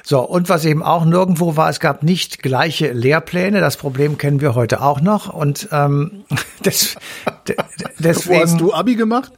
So 0.05 0.21
und 0.21 0.49
was 0.49 0.64
eben 0.64 0.85
auch 0.85 1.05
nirgendwo 1.05 1.57
war, 1.57 1.69
es 1.71 1.81
gab 1.81 2.05
nicht 2.05 2.40
gleiche 2.40 2.93
Lehrpläne. 2.93 3.59
Das 3.59 3.77
Problem 3.77 4.17
kennen 4.17 4.40
wir 4.40 4.55
heute 4.55 4.81
auch 4.81 5.01
noch 5.01 5.35
und 5.35 5.69
ähm, 5.73 6.23
das, 6.62 6.95
de- 7.49 7.57
de- 7.57 7.88
Wo 7.99 8.03
deswegen. 8.05 8.40
hast 8.40 8.61
du 8.61 8.73
Abi 8.73 8.95
gemacht? 8.95 9.33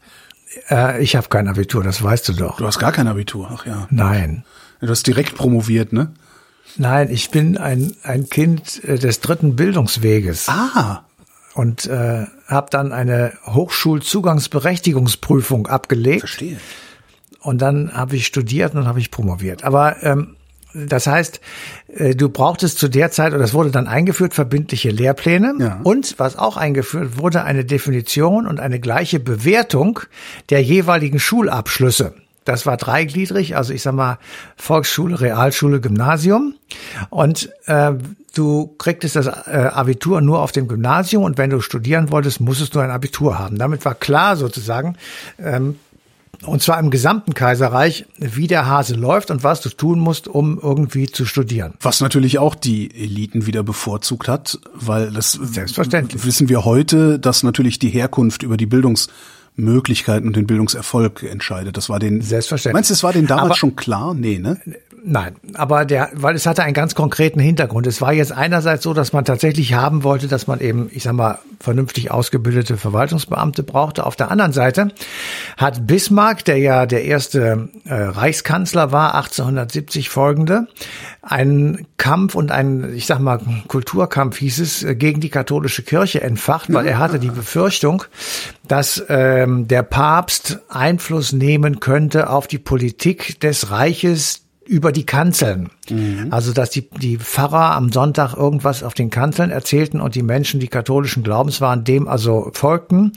Äh, 0.70 1.02
ich 1.02 1.16
habe 1.16 1.28
kein 1.30 1.48
Abitur, 1.48 1.82
das 1.82 2.02
weißt 2.02 2.28
du 2.28 2.34
doch. 2.34 2.58
Du 2.58 2.66
hast 2.66 2.78
gar 2.78 2.92
kein 2.92 3.08
Abitur. 3.08 3.48
Ach 3.50 3.64
ja. 3.64 3.86
Nein. 3.88 4.44
Du 4.82 4.88
hast 4.88 5.06
direkt 5.06 5.34
promoviert, 5.34 5.94
ne? 5.94 6.12
Nein, 6.78 7.10
ich 7.10 7.30
bin 7.30 7.56
ein, 7.56 7.94
ein 8.02 8.28
Kind 8.28 8.84
äh, 8.84 8.98
des 8.98 9.20
dritten 9.20 9.56
Bildungsweges 9.56 10.48
Ah. 10.48 11.04
und 11.54 11.86
äh, 11.86 12.26
habe 12.46 12.68
dann 12.70 12.92
eine 12.92 13.32
Hochschulzugangsberechtigungsprüfung 13.46 15.66
abgelegt. 15.66 16.20
Verstehe. 16.20 16.58
Und 17.40 17.62
dann 17.62 17.92
habe 17.94 18.16
ich 18.16 18.26
studiert 18.26 18.74
und 18.74 18.80
dann 18.80 18.88
habe 18.88 19.00
ich 19.00 19.10
promoviert. 19.10 19.64
Aber 19.64 20.02
ähm, 20.02 20.36
das 20.74 21.06
heißt, 21.06 21.40
äh, 21.94 22.14
du 22.14 22.28
brauchtest 22.28 22.78
zu 22.78 22.88
der 22.88 23.10
Zeit, 23.10 23.32
oder 23.32 23.44
es 23.44 23.54
wurde 23.54 23.70
dann 23.70 23.86
eingeführt, 23.86 24.34
verbindliche 24.34 24.90
Lehrpläne. 24.90 25.54
Ja. 25.58 25.80
Und 25.82 26.14
was 26.18 26.36
auch 26.36 26.56
eingeführt 26.56 27.18
wurde, 27.18 27.44
eine 27.44 27.64
Definition 27.64 28.46
und 28.46 28.60
eine 28.60 28.80
gleiche 28.80 29.20
Bewertung 29.20 30.00
der 30.50 30.62
jeweiligen 30.62 31.18
Schulabschlüsse. 31.18 32.14
Das 32.46 32.64
war 32.64 32.76
dreigliedrig, 32.76 33.56
also 33.56 33.74
ich 33.74 33.82
sag 33.82 33.94
mal 33.94 34.18
Volksschule, 34.56 35.20
Realschule, 35.20 35.80
Gymnasium. 35.80 36.54
Und 37.10 37.50
äh, 37.66 37.92
du 38.32 38.74
kriegtest 38.78 39.16
das 39.16 39.26
äh, 39.26 39.70
Abitur 39.72 40.20
nur 40.20 40.40
auf 40.40 40.52
dem 40.52 40.68
Gymnasium 40.68 41.24
und 41.24 41.38
wenn 41.38 41.50
du 41.50 41.60
studieren 41.60 42.10
wolltest, 42.10 42.40
musstest 42.40 42.74
du 42.74 42.80
ein 42.80 42.90
Abitur 42.90 43.38
haben. 43.38 43.58
Damit 43.58 43.84
war 43.84 43.94
klar 43.94 44.36
sozusagen, 44.36 44.96
ähm, 45.38 45.76
und 46.44 46.62
zwar 46.62 46.78
im 46.78 46.90
gesamten 46.90 47.34
Kaiserreich, 47.34 48.06
wie 48.18 48.46
der 48.46 48.66
Hase 48.66 48.94
läuft 48.94 49.30
und 49.30 49.42
was 49.42 49.62
du 49.62 49.70
tun 49.70 49.98
musst, 49.98 50.28
um 50.28 50.60
irgendwie 50.62 51.06
zu 51.06 51.24
studieren. 51.24 51.74
Was 51.80 52.00
natürlich 52.00 52.38
auch 52.38 52.54
die 52.54 52.94
Eliten 52.94 53.46
wieder 53.46 53.62
bevorzugt 53.62 54.28
hat, 54.28 54.58
weil 54.74 55.10
das 55.10 55.32
Selbstverständlich. 55.32 56.24
wissen 56.24 56.48
wir 56.48 56.64
heute, 56.64 57.18
dass 57.18 57.42
natürlich 57.42 57.78
die 57.78 57.88
Herkunft 57.88 58.42
über 58.42 58.56
die 58.56 58.66
Bildungsmöglichkeiten 59.56 60.28
und 60.28 60.36
den 60.36 60.46
Bildungserfolg 60.46 61.22
entscheidet. 61.22 61.76
Das 61.76 61.88
war 61.88 61.98
den 61.98 62.20
Selbstverständlich. 62.20 62.74
Meinst 62.74 62.90
du, 62.90 62.94
es 62.94 63.02
war 63.02 63.12
denen 63.12 63.26
damals 63.26 63.46
Aber- 63.46 63.54
schon 63.56 63.76
klar? 63.76 64.14
Nee, 64.14 64.38
ne? 64.38 64.60
Nein, 65.08 65.36
aber 65.54 65.84
der, 65.84 66.10
weil 66.14 66.34
es 66.34 66.46
hatte 66.46 66.64
einen 66.64 66.74
ganz 66.74 66.96
konkreten 66.96 67.38
Hintergrund. 67.38 67.86
Es 67.86 68.00
war 68.00 68.12
jetzt 68.12 68.32
einerseits 68.32 68.82
so, 68.82 68.92
dass 68.92 69.12
man 69.12 69.24
tatsächlich 69.24 69.72
haben 69.74 70.02
wollte, 70.02 70.26
dass 70.26 70.48
man 70.48 70.58
eben, 70.58 70.90
ich 70.90 71.04
sag 71.04 71.12
mal, 71.12 71.38
vernünftig 71.60 72.10
ausgebildete 72.10 72.76
Verwaltungsbeamte 72.76 73.62
brauchte. 73.62 74.04
Auf 74.04 74.16
der 74.16 74.32
anderen 74.32 74.52
Seite 74.52 74.88
hat 75.56 75.86
Bismarck, 75.86 76.44
der 76.44 76.58
ja 76.58 76.86
der 76.86 77.04
erste 77.04 77.68
äh, 77.84 77.94
Reichskanzler 77.94 78.90
war, 78.90 79.14
1870 79.14 80.08
folgende, 80.08 80.66
einen 81.22 81.86
Kampf 81.98 82.34
und 82.34 82.50
einen, 82.50 82.92
ich 82.92 83.06
sag 83.06 83.20
mal, 83.20 83.38
Kulturkampf 83.68 84.38
hieß 84.38 84.58
es, 84.58 84.82
äh, 84.82 84.96
gegen 84.96 85.20
die 85.20 85.30
katholische 85.30 85.84
Kirche 85.84 86.20
entfacht, 86.20 86.72
weil 86.72 86.84
er 86.84 86.98
hatte 86.98 87.20
die 87.20 87.30
Befürchtung, 87.30 88.02
dass 88.66 89.04
ähm, 89.08 89.68
der 89.68 89.84
Papst 89.84 90.58
Einfluss 90.68 91.32
nehmen 91.32 91.78
könnte 91.78 92.28
auf 92.28 92.48
die 92.48 92.58
Politik 92.58 93.38
des 93.38 93.70
Reiches 93.70 94.45
über 94.66 94.92
die 94.92 95.06
Kanzeln. 95.06 95.70
Also, 96.30 96.52
dass 96.52 96.70
die, 96.70 96.88
die 96.90 97.18
Pfarrer 97.18 97.74
am 97.76 97.92
Sonntag 97.92 98.34
irgendwas 98.34 98.82
auf 98.82 98.94
den 98.94 99.10
Kanzeln 99.10 99.50
erzählten 99.50 100.00
und 100.00 100.14
die 100.14 100.22
Menschen, 100.22 100.60
die 100.60 100.68
katholischen 100.68 101.22
Glaubens 101.22 101.60
waren, 101.60 101.84
dem 101.84 102.08
also 102.08 102.50
folgten 102.52 103.12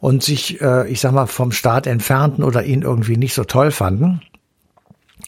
und 0.00 0.22
sich, 0.22 0.60
äh, 0.60 0.88
ich 0.88 1.00
sag 1.00 1.12
mal, 1.12 1.26
vom 1.26 1.52
Staat 1.52 1.86
entfernten 1.86 2.44
oder 2.44 2.64
ihn 2.64 2.82
irgendwie 2.82 3.16
nicht 3.16 3.34
so 3.34 3.44
toll 3.44 3.70
fanden. 3.70 4.22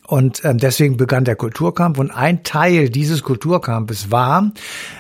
Und 0.06 0.44
ähm, 0.44 0.58
deswegen 0.58 0.96
begann 0.96 1.24
der 1.24 1.36
Kulturkampf. 1.36 1.98
Und 1.98 2.10
ein 2.10 2.42
Teil 2.42 2.90
dieses 2.90 3.22
Kulturkampfes 3.22 4.10
war, 4.10 4.52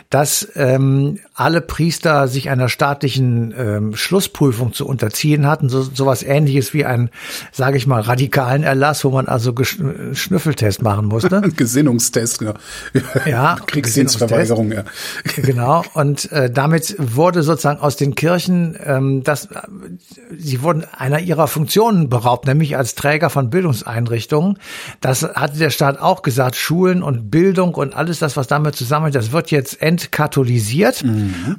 dass 0.08 0.48
ähm, 0.54 1.18
alle 1.34 1.60
Priester 1.60 2.28
sich 2.28 2.48
einer 2.48 2.68
staatlichen 2.68 3.52
ähm, 3.58 3.96
Schlussprüfung 3.96 4.72
zu 4.72 4.86
unterziehen 4.86 5.46
hatten, 5.46 5.68
so 5.68 5.82
sowas 5.82 6.22
ähnliches 6.22 6.72
wie 6.72 6.84
einen, 6.84 7.10
sage 7.50 7.76
ich 7.76 7.86
mal, 7.86 8.00
radikalen 8.00 8.62
Erlass, 8.62 9.04
wo 9.04 9.10
man 9.10 9.26
also 9.26 9.50
Gesch- 9.50 9.82
äh, 9.82 10.14
Schnüffeltest 10.14 10.82
machen 10.82 11.06
musste. 11.06 11.42
Gesinnungstest, 11.56 12.38
genau. 12.38 12.54
Ja, 13.26 13.56
Kriegsdienstverweigerung, 13.66 14.72
ja. 14.72 14.84
Genau, 15.36 15.84
und 15.94 16.30
äh, 16.30 16.48
damit 16.48 16.94
wurde 16.98 17.42
sozusagen 17.42 17.80
aus 17.80 17.96
den 17.96 18.14
Kirchen, 18.14 18.78
ähm, 18.84 19.24
das, 19.24 19.46
äh, 19.46 19.58
sie 20.38 20.62
wurden 20.62 20.84
einer 20.96 21.18
ihrer 21.18 21.48
Funktionen 21.48 22.08
beraubt, 22.08 22.46
nämlich 22.46 22.76
als 22.76 22.94
Träger 22.94 23.30
von 23.30 23.50
Bildungseinrichtungen. 23.50 24.58
Das 25.04 25.22
hatte 25.22 25.58
der 25.58 25.68
Staat 25.68 26.00
auch 26.00 26.22
gesagt, 26.22 26.56
Schulen 26.56 27.02
und 27.02 27.30
Bildung 27.30 27.74
und 27.74 27.94
alles 27.94 28.20
das, 28.20 28.38
was 28.38 28.46
damit 28.46 28.74
zusammenhängt, 28.74 29.14
das 29.14 29.32
wird 29.32 29.50
jetzt 29.50 29.82
entkatholisiert. 29.82 31.04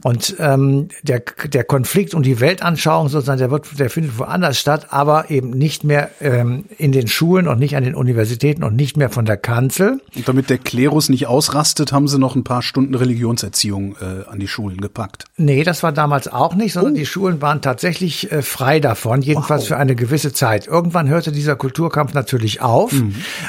Und 0.03 0.35
ähm, 0.39 0.87
der, 1.03 1.21
der 1.53 1.63
Konflikt 1.63 2.15
und 2.15 2.25
die 2.25 2.39
Weltanschauung 2.39 3.07
sozusagen, 3.07 3.37
der, 3.37 3.51
wird, 3.51 3.77
der 3.77 3.91
findet 3.91 4.17
woanders 4.17 4.57
statt, 4.57 4.87
aber 4.89 5.29
eben 5.29 5.51
nicht 5.51 5.83
mehr 5.83 6.09
ähm, 6.21 6.65
in 6.79 6.91
den 6.91 7.07
Schulen 7.07 7.47
und 7.47 7.59
nicht 7.59 7.75
an 7.77 7.83
den 7.83 7.93
Universitäten 7.93 8.63
und 8.63 8.75
nicht 8.75 8.97
mehr 8.97 9.11
von 9.11 9.25
der 9.25 9.37
Kanzel. 9.37 10.01
Und 10.15 10.27
damit 10.27 10.49
der 10.49 10.57
Klerus 10.57 11.09
nicht 11.09 11.27
ausrastet, 11.27 11.91
haben 11.93 12.07
sie 12.07 12.17
noch 12.17 12.35
ein 12.35 12.43
paar 12.43 12.63
Stunden 12.63 12.95
Religionserziehung 12.95 13.95
äh, 14.01 14.27
an 14.27 14.39
die 14.39 14.47
Schulen 14.47 14.81
gepackt. 14.81 15.25
Nee, 15.37 15.63
das 15.63 15.83
war 15.83 15.91
damals 15.91 16.27
auch 16.27 16.55
nicht, 16.55 16.73
sondern 16.73 16.95
die 16.95 17.05
Schulen 17.05 17.43
waren 17.43 17.61
tatsächlich 17.61 18.31
äh, 18.31 18.41
frei 18.41 18.79
davon, 18.79 19.21
jedenfalls 19.21 19.61
Wow. 19.61 19.67
für 19.67 19.77
eine 19.77 19.95
gewisse 19.95 20.33
Zeit. 20.33 20.65
Irgendwann 20.65 21.07
hörte 21.09 21.31
dieser 21.31 21.55
Kulturkampf 21.55 22.15
natürlich 22.15 22.61
auf 22.61 22.91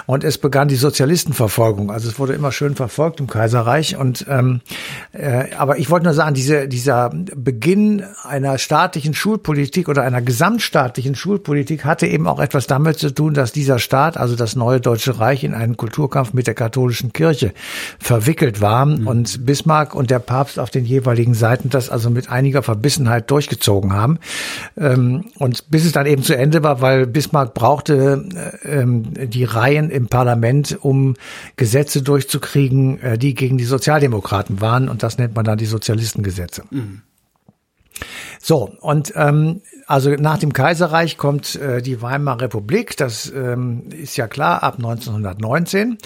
und 0.06 0.24
es 0.24 0.38
begann 0.38 0.68
die 0.68 0.76
Sozialistenverfolgung. 0.76 1.90
Also 1.90 2.08
es 2.08 2.18
wurde 2.18 2.34
immer 2.34 2.52
schön 2.52 2.74
verfolgt 2.74 3.20
im 3.20 3.26
Kaiserreich. 3.26 3.96
Und 3.96 4.26
ähm, 4.28 4.60
äh, 5.12 5.46
aber 5.56 5.78
ich 5.78 5.90
wollte 5.90 6.04
nur 6.04 6.14
sagen, 6.14 6.34
diese, 6.34 6.68
dieser 6.68 7.10
Beginn 7.10 8.04
einer 8.24 8.58
staatlichen 8.58 9.14
Schulpolitik 9.14 9.88
oder 9.88 10.02
einer 10.02 10.22
gesamtstaatlichen 10.22 11.14
Schulpolitik 11.14 11.84
hatte 11.84 12.06
eben 12.06 12.26
auch 12.26 12.40
etwas 12.40 12.66
damit 12.66 12.98
zu 12.98 13.10
tun, 13.10 13.34
dass 13.34 13.52
dieser 13.52 13.78
Staat, 13.78 14.16
also 14.16 14.36
das 14.36 14.56
neue 14.56 14.80
Deutsche 14.80 15.18
Reich, 15.18 15.44
in 15.44 15.54
einen 15.54 15.76
Kulturkampf 15.76 16.32
mit 16.32 16.46
der 16.46 16.54
katholischen 16.54 17.12
Kirche 17.12 17.52
verwickelt 17.98 18.60
war 18.60 18.86
und 18.86 19.46
Bismarck 19.46 19.94
und 19.94 20.10
der 20.10 20.18
Papst 20.18 20.58
auf 20.58 20.70
den 20.70 20.84
jeweiligen 20.84 21.34
Seiten 21.34 21.70
das 21.70 21.90
also 21.90 22.10
mit 22.10 22.30
einiger 22.30 22.62
Verbissenheit 22.62 23.30
durchgezogen 23.30 23.92
haben. 23.92 24.18
Ähm, 24.76 25.26
und 25.38 25.70
bis 25.70 25.84
es 25.84 25.92
dann 25.92 26.06
eben 26.06 26.22
zu 26.22 26.36
Ende 26.36 26.62
war, 26.62 26.80
weil 26.80 27.06
Bismarck 27.06 27.54
brauchte 27.54 28.24
äh, 28.64 28.80
ähm, 28.80 29.04
die 29.28 29.44
Reihen 29.76 29.90
im 29.90 30.08
Parlament, 30.08 30.78
um 30.80 31.14
Gesetze 31.56 32.02
durchzukriegen, 32.02 33.00
äh, 33.00 33.18
die 33.18 33.34
gegen 33.34 33.58
die 33.58 33.64
Sozialdemokraten 33.64 34.60
waren. 34.60 34.88
Und 34.88 35.02
das 35.02 35.18
nennt 35.18 35.34
man 35.34 35.44
dann 35.44 35.58
die 35.58 35.66
Sozialistengesetze. 35.66 36.64
So, 38.40 38.70
und 38.80 39.12
ähm, 39.16 39.62
also 39.86 40.10
nach 40.10 40.38
dem 40.38 40.52
Kaiserreich 40.52 41.16
kommt 41.16 41.56
äh, 41.56 41.80
die 41.80 42.02
Weimarer 42.02 42.42
Republik, 42.42 42.96
das 42.96 43.32
ähm, 43.34 43.84
ist 43.90 44.16
ja 44.16 44.28
klar, 44.28 44.62
ab 44.62 44.74
1919. 44.76 45.96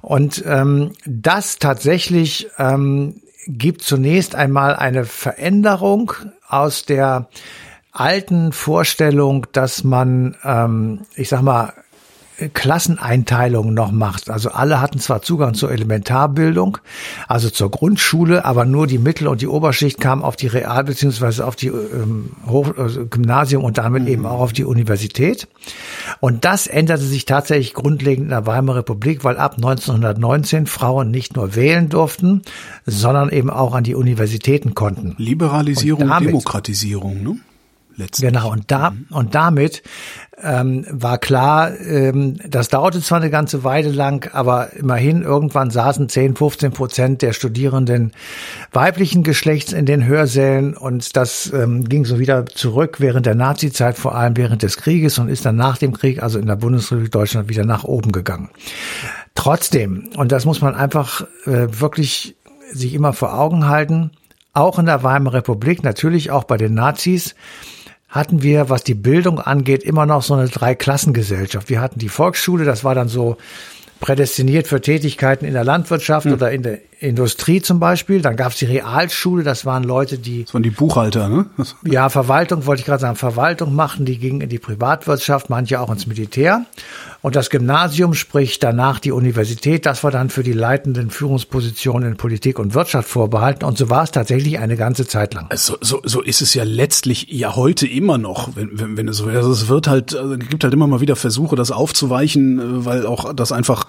Und 0.00 0.42
ähm, 0.46 0.92
das 1.04 1.58
tatsächlich 1.58 2.48
ähm, 2.58 3.20
gibt 3.46 3.82
zunächst 3.82 4.34
einmal 4.34 4.74
eine 4.74 5.04
Veränderung 5.04 6.12
aus 6.48 6.86
der 6.86 7.28
alten 7.92 8.52
Vorstellung, 8.52 9.46
dass 9.52 9.84
man, 9.84 10.36
ähm, 10.44 11.02
ich 11.14 11.28
sag 11.28 11.42
mal, 11.42 11.74
Klasseneinteilung 12.52 13.72
noch 13.74 13.92
macht. 13.92 14.28
Also 14.28 14.50
alle 14.50 14.80
hatten 14.80 14.98
zwar 14.98 15.22
Zugang 15.22 15.54
zur 15.54 15.70
Elementarbildung, 15.70 16.78
also 17.28 17.48
zur 17.48 17.70
Grundschule, 17.70 18.44
aber 18.44 18.64
nur 18.64 18.88
die 18.88 18.98
Mittel- 18.98 19.28
und 19.28 19.40
die 19.40 19.46
Oberschicht 19.46 20.00
kam 20.00 20.22
auf 20.22 20.34
die 20.34 20.48
Real- 20.48 20.84
beziehungsweise 20.84 21.46
auf 21.46 21.54
die 21.54 21.68
ähm, 21.68 22.30
Hoch 22.46 22.76
also 22.76 23.06
Gymnasium 23.06 23.62
und 23.62 23.78
damit 23.78 24.02
mhm. 24.02 24.08
eben 24.08 24.26
auch 24.26 24.40
auf 24.40 24.52
die 24.52 24.64
Universität. 24.64 25.46
Und 26.18 26.44
das 26.44 26.66
änderte 26.66 27.04
sich 27.04 27.24
tatsächlich 27.24 27.72
grundlegend 27.72 28.24
in 28.24 28.30
der 28.30 28.46
Weimarer 28.46 28.78
Republik, 28.78 29.22
weil 29.22 29.36
ab 29.36 29.54
1919 29.56 30.66
Frauen 30.66 31.10
nicht 31.10 31.36
nur 31.36 31.54
wählen 31.54 31.88
durften, 31.88 32.42
sondern 32.84 33.30
eben 33.30 33.50
auch 33.50 33.74
an 33.74 33.84
die 33.84 33.94
Universitäten 33.94 34.74
konnten. 34.74 35.14
Liberalisierung, 35.18 36.02
und 36.02 36.08
damit, 36.08 36.28
Demokratisierung, 36.30 37.22
ne? 37.22 37.36
Letztlich. 37.96 38.32
Genau, 38.32 38.50
und 38.50 38.70
da 38.70 38.90
mhm. 38.90 39.06
und 39.10 39.34
damit 39.34 39.82
ähm, 40.42 40.84
war 40.90 41.18
klar, 41.18 41.78
ähm, 41.80 42.38
das 42.46 42.68
dauerte 42.68 43.00
zwar 43.00 43.18
eine 43.20 43.30
ganze 43.30 43.62
Weile 43.62 43.90
lang, 43.90 44.30
aber 44.32 44.72
immerhin 44.72 45.22
irgendwann 45.22 45.70
saßen 45.70 46.08
10, 46.08 46.34
15 46.34 46.72
Prozent 46.72 47.22
der 47.22 47.32
Studierenden 47.32 48.12
weiblichen 48.72 49.22
Geschlechts 49.22 49.72
in 49.72 49.86
den 49.86 50.04
Hörsälen 50.04 50.76
und 50.76 51.16
das 51.16 51.52
ähm, 51.52 51.84
ging 51.84 52.04
so 52.04 52.18
wieder 52.18 52.46
zurück 52.46 52.96
während 52.98 53.26
der 53.26 53.36
Nazizeit, 53.36 53.96
vor 53.96 54.16
allem 54.16 54.36
während 54.36 54.62
des 54.62 54.76
Krieges 54.76 55.18
und 55.18 55.28
ist 55.28 55.44
dann 55.44 55.56
nach 55.56 55.78
dem 55.78 55.92
Krieg, 55.92 56.20
also 56.22 56.40
in 56.40 56.46
der 56.46 56.56
Bundesrepublik 56.56 57.12
Deutschland, 57.12 57.48
wieder 57.48 57.64
nach 57.64 57.84
oben 57.84 58.10
gegangen. 58.10 58.50
Trotzdem, 59.36 60.10
und 60.16 60.32
das 60.32 60.44
muss 60.44 60.60
man 60.60 60.74
einfach 60.74 61.22
äh, 61.46 61.80
wirklich 61.80 62.36
sich 62.72 62.94
immer 62.94 63.12
vor 63.12 63.38
Augen 63.38 63.68
halten, 63.68 64.10
auch 64.52 64.78
in 64.78 64.86
der 64.86 65.02
Weimarer 65.02 65.38
Republik, 65.38 65.82
natürlich 65.82 66.30
auch 66.30 66.44
bei 66.44 66.56
den 66.56 66.74
Nazis, 66.74 67.34
hatten 68.14 68.42
wir, 68.42 68.70
was 68.70 68.84
die 68.84 68.94
Bildung 68.94 69.40
angeht, 69.40 69.82
immer 69.82 70.06
noch 70.06 70.22
so 70.22 70.34
eine 70.34 70.48
Dreiklassengesellschaft. 70.48 71.68
Wir 71.68 71.80
hatten 71.80 71.98
die 71.98 72.08
Volksschule, 72.08 72.64
das 72.64 72.84
war 72.84 72.94
dann 72.94 73.08
so 73.08 73.36
prädestiniert 73.98 74.68
für 74.68 74.80
Tätigkeiten 74.80 75.44
in 75.44 75.52
der 75.52 75.64
Landwirtschaft 75.64 76.26
hm. 76.26 76.34
oder 76.34 76.52
in 76.52 76.62
der 76.62 76.78
Industrie 77.04 77.62
zum 77.62 77.80
Beispiel. 77.80 78.22
Dann 78.22 78.36
gab 78.36 78.52
es 78.52 78.58
die 78.58 78.66
Realschule, 78.66 79.42
das 79.42 79.64
waren 79.64 79.84
Leute, 79.84 80.18
die. 80.18 80.44
Das 80.44 80.54
waren 80.54 80.62
die 80.62 80.70
Buchhalter, 80.70 81.28
ne? 81.28 81.46
ja, 81.84 82.08
Verwaltung, 82.08 82.66
wollte 82.66 82.80
ich 82.80 82.86
gerade 82.86 83.00
sagen, 83.00 83.16
Verwaltung 83.16 83.74
machten, 83.74 84.04
die 84.04 84.18
gingen 84.18 84.40
in 84.40 84.48
die 84.48 84.58
Privatwirtschaft, 84.58 85.50
manche 85.50 85.80
auch 85.80 85.90
ins 85.90 86.06
Militär. 86.06 86.66
Und 87.24 87.36
das 87.36 87.48
Gymnasium, 87.48 88.12
sprich 88.12 88.58
danach 88.58 88.98
die 88.98 89.10
Universität, 89.10 89.86
das 89.86 90.04
war 90.04 90.10
dann 90.10 90.28
für 90.28 90.42
die 90.42 90.52
leitenden 90.52 91.08
Führungspositionen 91.08 92.10
in 92.10 92.16
Politik 92.18 92.58
und 92.58 92.74
Wirtschaft 92.74 93.08
vorbehalten. 93.08 93.64
Und 93.64 93.78
so 93.78 93.88
war 93.88 94.02
es 94.02 94.10
tatsächlich 94.10 94.58
eine 94.58 94.76
ganze 94.76 95.06
Zeit 95.06 95.32
lang. 95.32 95.48
So, 95.54 95.78
so, 95.80 96.02
so 96.04 96.20
ist 96.20 96.42
es 96.42 96.52
ja 96.52 96.64
letztlich 96.64 97.28
ja 97.30 97.56
heute 97.56 97.86
immer 97.86 98.18
noch, 98.18 98.56
wenn, 98.56 98.78
wenn, 98.78 98.98
wenn 98.98 99.08
es 99.08 99.16
so 99.16 99.28
also 99.28 99.52
es 99.52 99.68
wird 99.68 99.88
halt, 99.88 100.14
also 100.14 100.34
es 100.34 100.48
gibt 100.50 100.64
halt 100.64 100.74
immer 100.74 100.86
mal 100.86 101.00
wieder 101.00 101.16
Versuche, 101.16 101.56
das 101.56 101.70
aufzuweichen, 101.70 102.58
äh, 102.58 102.84
weil 102.84 103.06
auch 103.06 103.32
das 103.32 103.52
einfach, 103.52 103.86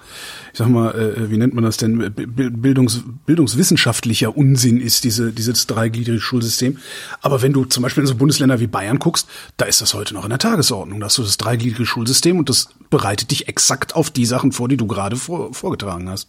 ich 0.54 0.58
sag 0.58 0.68
mal, 0.68 0.94
äh, 0.94 1.30
wie 1.30 1.36
nennt 1.36 1.52
man 1.52 1.64
das 1.64 1.76
denn, 1.76 2.14
Bildungs, 2.14 3.02
bildungswissenschaftlicher 3.26 4.36
Unsinn 4.36 4.80
ist, 4.80 5.04
diese, 5.04 5.32
dieses 5.32 5.66
dreigliedrige 5.66 6.20
Schulsystem. 6.20 6.78
Aber 7.22 7.42
wenn 7.42 7.52
du 7.52 7.64
zum 7.64 7.82
Beispiel 7.82 8.02
in 8.02 8.06
so 8.06 8.14
Bundesländer 8.14 8.60
wie 8.60 8.66
Bayern 8.66 8.98
guckst, 8.98 9.28
da 9.56 9.64
ist 9.66 9.80
das 9.80 9.94
heute 9.94 10.14
noch 10.14 10.24
in 10.24 10.30
der 10.30 10.38
Tagesordnung. 10.38 11.00
Da 11.00 11.06
hast 11.06 11.18
du 11.18 11.22
das 11.22 11.38
dreigliedrige 11.38 11.86
Schulsystem 11.86 12.38
und 12.38 12.48
das 12.48 12.68
bereitet 12.90 13.30
dich 13.30 13.48
exakt 13.48 13.94
auf 13.94 14.10
die 14.10 14.26
Sachen 14.26 14.52
vor, 14.52 14.68
die 14.68 14.76
du 14.76 14.86
gerade 14.86 15.16
vor, 15.16 15.54
vorgetragen 15.54 16.08
hast. 16.08 16.28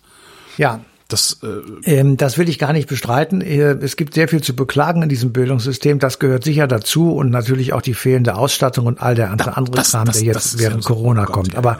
Ja, 0.57 0.81
das, 1.07 1.39
äh 1.41 1.99
ähm, 1.99 2.17
das 2.17 2.37
will 2.37 2.49
ich 2.49 2.59
gar 2.59 2.73
nicht 2.73 2.89
bestreiten. 2.89 3.41
Äh, 3.41 3.77
es 3.81 3.95
gibt 3.95 4.13
sehr 4.13 4.27
viel 4.27 4.41
zu 4.41 4.55
beklagen 4.55 5.03
in 5.03 5.09
diesem 5.09 5.31
Bildungssystem. 5.31 5.99
Das 5.99 6.19
gehört 6.19 6.43
sicher 6.43 6.67
dazu 6.67 7.13
und 7.13 7.29
natürlich 7.29 7.73
auch 7.73 7.81
die 7.81 7.93
fehlende 7.93 8.35
Ausstattung 8.35 8.87
und 8.87 9.01
all 9.01 9.15
der 9.15 9.31
andere, 9.31 9.55
andere 9.55 9.81
Kram, 9.81 10.11
der 10.11 10.21
jetzt 10.21 10.59
während 10.59 10.83
Corona 10.83 11.21
ja 11.21 11.27
so 11.27 11.33
kommt. 11.33 11.55
Aber 11.55 11.77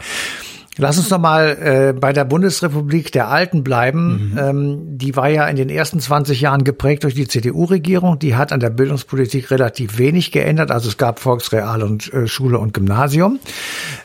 Lass 0.78 0.96
uns 0.96 1.10
noch 1.10 1.18
mal 1.18 1.58
äh, 1.60 1.92
bei 1.92 2.12
der 2.12 2.24
Bundesrepublik 2.24 3.10
der 3.10 3.28
Alten 3.28 3.64
bleiben. 3.64 4.30
Mhm. 4.30 4.38
Ähm, 4.38 4.98
die 4.98 5.16
war 5.16 5.28
ja 5.28 5.46
in 5.46 5.56
den 5.56 5.68
ersten 5.68 6.00
20 6.00 6.40
Jahren 6.40 6.62
geprägt 6.62 7.02
durch 7.02 7.14
die 7.14 7.26
CDU-Regierung. 7.26 8.18
Die 8.18 8.36
hat 8.36 8.52
an 8.52 8.60
der 8.60 8.70
Bildungspolitik 8.70 9.50
relativ 9.50 9.98
wenig 9.98 10.30
geändert. 10.30 10.70
Also 10.70 10.88
es 10.88 10.96
gab 10.96 11.18
Volksreal 11.18 11.82
und 11.82 12.12
äh, 12.12 12.28
Schule 12.28 12.58
und 12.58 12.74
Gymnasium. 12.74 13.40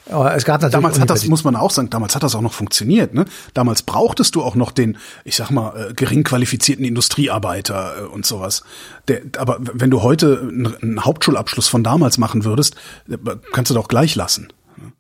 Äh, 0.08 0.36
es 0.36 0.46
gab 0.46 0.62
natürlich 0.62 0.72
damals 0.74 1.00
hat 1.00 1.10
das, 1.10 1.28
muss 1.28 1.44
man 1.44 1.56
auch 1.56 1.72
sagen, 1.72 1.90
damals 1.92 2.16
hat 2.16 2.24
das 2.24 2.36
auch 2.36 2.42
noch 2.42 2.54
funktioniert. 2.54 3.14
Ne? 3.14 3.26
Damals 3.54 3.84
brauchtest 3.84 4.36
du 4.36 4.42
auch 4.42 4.56
noch 4.56 4.72
den, 4.72 4.98
ich 5.24 5.36
sag 5.36 5.52
mal, 5.52 5.90
äh, 5.92 5.94
gering 5.94 6.24
qualifizierten 6.24 6.86
Industriearbeiter 6.86 7.94
äh, 8.00 8.06
und 8.06 8.26
sowas. 8.26 8.64
Der, 9.08 9.22
aber 9.38 9.58
wenn 9.62 9.92
du 9.92 10.02
heute 10.02 10.50
einen 10.82 11.06
Hauptschulabschluss 11.06 11.68
von 11.68 11.84
damals 11.84 12.18
machen 12.18 12.46
würdest, 12.46 12.76
äh, 13.10 13.18
kannst 13.52 13.70
du 13.70 13.76
doch 13.76 13.88
gleich 13.88 14.16
lassen. 14.16 14.48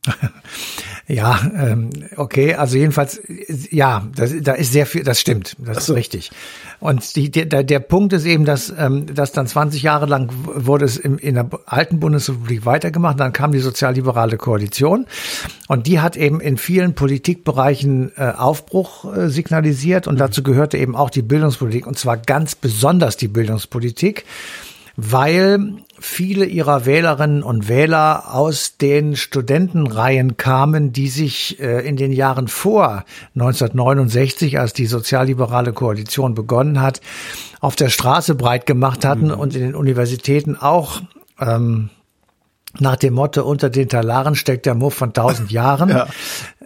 Ja, 1.05 1.37
ähm, 1.57 1.89
okay, 2.15 2.55
also 2.55 2.77
jedenfalls, 2.77 3.21
ja, 3.69 4.07
das, 4.15 4.33
da 4.41 4.53
ist 4.53 4.71
sehr 4.71 4.85
viel, 4.85 5.03
das 5.03 5.19
stimmt, 5.19 5.57
das 5.59 5.85
so. 5.85 5.93
ist 5.93 5.97
richtig. 5.97 6.31
Und 6.79 7.17
die, 7.17 7.29
der, 7.29 7.63
der 7.63 7.79
Punkt 7.79 8.13
ist 8.13 8.25
eben, 8.25 8.45
dass, 8.45 8.73
ähm, 8.77 9.13
dass 9.13 9.33
dann 9.33 9.45
20 9.45 9.83
Jahre 9.83 10.05
lang 10.05 10.31
wurde 10.45 10.85
es 10.85 10.95
im, 10.95 11.17
in 11.17 11.35
der 11.35 11.49
alten 11.65 11.99
Bundesrepublik 11.99 12.65
weitergemacht, 12.65 13.19
dann 13.19 13.33
kam 13.33 13.51
die 13.51 13.59
sozialliberale 13.59 14.37
Koalition 14.37 15.05
und 15.67 15.87
die 15.87 15.99
hat 15.99 16.15
eben 16.15 16.39
in 16.39 16.57
vielen 16.57 16.95
Politikbereichen 16.95 18.13
äh, 18.15 18.31
Aufbruch 18.37 19.13
äh, 19.13 19.27
signalisiert 19.27 20.07
und 20.07 20.19
dazu 20.19 20.41
gehörte 20.41 20.77
eben 20.77 20.95
auch 20.95 21.09
die 21.09 21.21
Bildungspolitik 21.21 21.85
und 21.85 21.99
zwar 21.99 22.15
ganz 22.15 22.55
besonders 22.55 23.17
die 23.17 23.27
Bildungspolitik 23.27 24.23
weil 24.95 25.77
viele 26.03 26.43
ihrer 26.45 26.85
Wählerinnen 26.85 27.43
und 27.43 27.69
Wähler 27.69 28.35
aus 28.35 28.75
den 28.75 29.15
Studentenreihen 29.15 30.35
kamen, 30.35 30.91
die 30.91 31.07
sich 31.07 31.61
äh, 31.61 31.87
in 31.87 31.95
den 31.95 32.11
Jahren 32.11 32.49
vor 32.49 33.05
1969, 33.35 34.59
als 34.59 34.73
die 34.73 34.85
sozialliberale 34.85 35.71
Koalition 35.71 36.35
begonnen 36.35 36.81
hat, 36.81 36.99
auf 37.61 37.77
der 37.77 37.87
Straße 37.87 38.35
breit 38.35 38.65
gemacht 38.65 39.05
hatten 39.05 39.27
mhm. 39.27 39.35
und 39.35 39.55
in 39.55 39.61
den 39.61 39.75
Universitäten 39.75 40.57
auch 40.57 41.01
ähm, 41.39 41.89
nach 42.79 42.95
dem 42.95 43.13
Motto, 43.13 43.43
unter 43.43 43.69
den 43.69 43.87
Talaren 43.87 44.35
steckt 44.35 44.65
der 44.65 44.73
Muff 44.73 44.95
von 44.95 45.13
tausend 45.13 45.51
Jahren, 45.51 45.89
ja. 45.89 46.07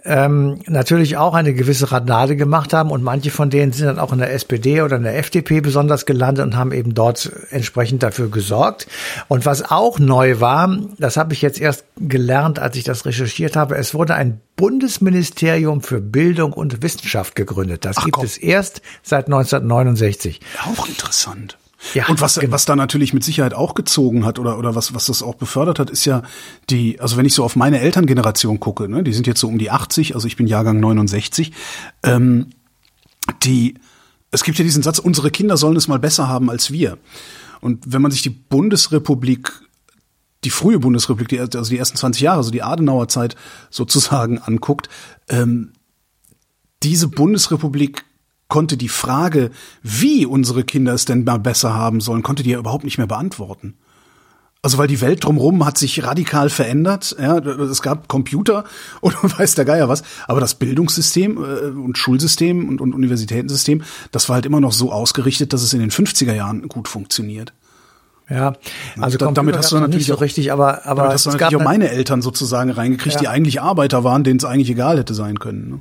ähm, 0.04 0.60
natürlich 0.66 1.16
auch 1.18 1.34
eine 1.34 1.52
gewisse 1.52 1.92
Radnade 1.92 2.34
gemacht 2.36 2.72
haben 2.72 2.90
und 2.90 3.02
manche 3.02 3.30
von 3.30 3.50
denen 3.50 3.72
sind 3.72 3.86
dann 3.86 3.98
auch 3.98 4.12
in 4.12 4.18
der 4.18 4.32
SPD 4.32 4.80
oder 4.80 4.96
in 4.96 5.02
der 5.02 5.18
FDP 5.18 5.60
besonders 5.60 6.06
gelandet 6.06 6.46
und 6.46 6.56
haben 6.56 6.72
eben 6.72 6.94
dort 6.94 7.30
entsprechend 7.50 8.02
dafür 8.02 8.30
gesorgt. 8.30 8.86
Und 9.28 9.44
was 9.44 9.70
auch 9.70 9.98
neu 9.98 10.40
war, 10.40 10.78
das 10.98 11.16
habe 11.18 11.34
ich 11.34 11.42
jetzt 11.42 11.60
erst 11.60 11.84
gelernt, 11.98 12.58
als 12.58 12.76
ich 12.76 12.84
das 12.84 13.04
recherchiert 13.04 13.54
habe, 13.54 13.76
es 13.76 13.92
wurde 13.92 14.14
ein 14.14 14.40
Bundesministerium 14.56 15.82
für 15.82 16.00
Bildung 16.00 16.52
und 16.52 16.82
Wissenschaft 16.82 17.36
gegründet. 17.36 17.84
Das 17.84 17.98
Ach, 17.98 18.04
gibt 18.04 18.16
komm. 18.16 18.24
es 18.24 18.38
erst 18.38 18.82
seit 19.02 19.26
1969. 19.26 20.40
Auch 20.64 20.88
interessant. 20.88 21.58
Ja, 21.94 22.08
und 22.08 22.20
was, 22.20 22.34
genau. 22.34 22.52
was 22.52 22.64
da 22.64 22.74
natürlich 22.74 23.14
mit 23.14 23.22
Sicherheit 23.22 23.54
auch 23.54 23.74
gezogen 23.74 24.24
hat 24.24 24.38
oder, 24.38 24.58
oder 24.58 24.74
was, 24.74 24.94
was 24.94 25.06
das 25.06 25.22
auch 25.22 25.36
befördert 25.36 25.78
hat, 25.78 25.90
ist 25.90 26.04
ja 26.04 26.22
die, 26.70 27.00
also 27.00 27.16
wenn 27.16 27.24
ich 27.24 27.34
so 27.34 27.44
auf 27.44 27.54
meine 27.54 27.80
Elterngeneration 27.80 28.58
gucke, 28.58 28.88
ne, 28.88 29.04
die 29.04 29.12
sind 29.12 29.26
jetzt 29.26 29.40
so 29.40 29.48
um 29.48 29.58
die 29.58 29.70
80, 29.70 30.14
also 30.14 30.26
ich 30.26 30.36
bin 30.36 30.48
Jahrgang 30.48 30.80
69, 30.80 31.52
ähm, 32.02 32.48
die, 33.44 33.74
es 34.32 34.42
gibt 34.42 34.58
ja 34.58 34.64
diesen 34.64 34.82
Satz, 34.82 34.98
unsere 34.98 35.30
Kinder 35.30 35.56
sollen 35.56 35.76
es 35.76 35.86
mal 35.86 36.00
besser 36.00 36.28
haben 36.28 36.50
als 36.50 36.72
wir. 36.72 36.98
Und 37.60 37.92
wenn 37.92 38.02
man 38.02 38.10
sich 38.10 38.22
die 38.22 38.30
Bundesrepublik 38.30 39.52
die 40.44 40.50
frühe 40.50 40.78
Bundesrepublik, 40.78 41.28
die, 41.28 41.40
also 41.40 41.70
die 41.70 41.78
ersten 41.78 41.96
20 41.96 42.22
Jahre, 42.22 42.38
also 42.38 42.50
die 42.50 42.62
Adenauer 42.62 43.08
Zeit 43.08 43.34
sozusagen 43.70 44.38
anguckt, 44.38 44.88
ähm, 45.28 45.72
diese 46.82 47.08
Bundesrepublik 47.08 48.04
konnte 48.48 48.76
die 48.76 48.88
Frage, 48.88 49.50
wie 49.82 50.26
unsere 50.26 50.64
Kinder 50.64 50.94
es 50.94 51.04
denn 51.04 51.24
mal 51.24 51.38
besser 51.38 51.74
haben 51.74 52.00
sollen, 52.00 52.22
konnte 52.22 52.42
die 52.42 52.50
ja 52.50 52.58
überhaupt 52.58 52.84
nicht 52.84 52.98
mehr 52.98 53.06
beantworten. 53.06 53.74
Also 54.60 54.76
weil 54.76 54.88
die 54.88 55.00
Welt 55.00 55.24
drumherum 55.24 55.64
hat 55.64 55.78
sich 55.78 56.02
radikal 56.02 56.50
verändert. 56.50 57.14
Ja, 57.20 57.38
es 57.38 57.80
gab 57.80 58.08
Computer 58.08 58.64
und 59.00 59.14
weiß 59.38 59.54
der 59.54 59.64
Geier 59.64 59.88
was. 59.88 60.02
Aber 60.26 60.40
das 60.40 60.56
Bildungssystem 60.56 61.36
äh, 61.36 61.66
und 61.68 61.96
Schulsystem 61.96 62.68
und, 62.68 62.80
und 62.80 62.92
Universitätensystem, 62.92 63.82
das 64.10 64.28
war 64.28 64.34
halt 64.34 64.46
immer 64.46 64.60
noch 64.60 64.72
so 64.72 64.90
ausgerichtet, 64.90 65.52
dass 65.52 65.62
es 65.62 65.72
in 65.74 65.80
den 65.80 65.90
50er 65.90 66.34
Jahren 66.34 66.66
gut 66.68 66.88
funktioniert. 66.88 67.52
Ja, 68.28 68.54
also 69.00 69.16
da, 69.16 69.30
damit 69.30 69.56
hast 69.56 69.72
du 69.72 69.78
natürlich 69.78 70.08
so 70.08 70.16
auch, 70.16 70.20
richtig, 70.20 70.52
aber 70.52 70.84
aber 70.84 71.02
damit 71.02 71.14
hast 71.14 71.24
du 71.24 71.30
natürlich 71.30 71.56
auch 71.56 71.64
meine 71.64 71.88
Eltern 71.88 72.20
sozusagen 72.20 72.70
reingekriegt, 72.70 73.14
ja. 73.14 73.20
die 73.20 73.28
eigentlich 73.28 73.62
Arbeiter 73.62 74.04
waren, 74.04 74.22
denen 74.22 74.36
es 74.36 74.44
eigentlich 74.44 74.68
egal 74.68 74.98
hätte 74.98 75.14
sein 75.14 75.38
können. 75.38 75.70
Ne? 75.70 75.80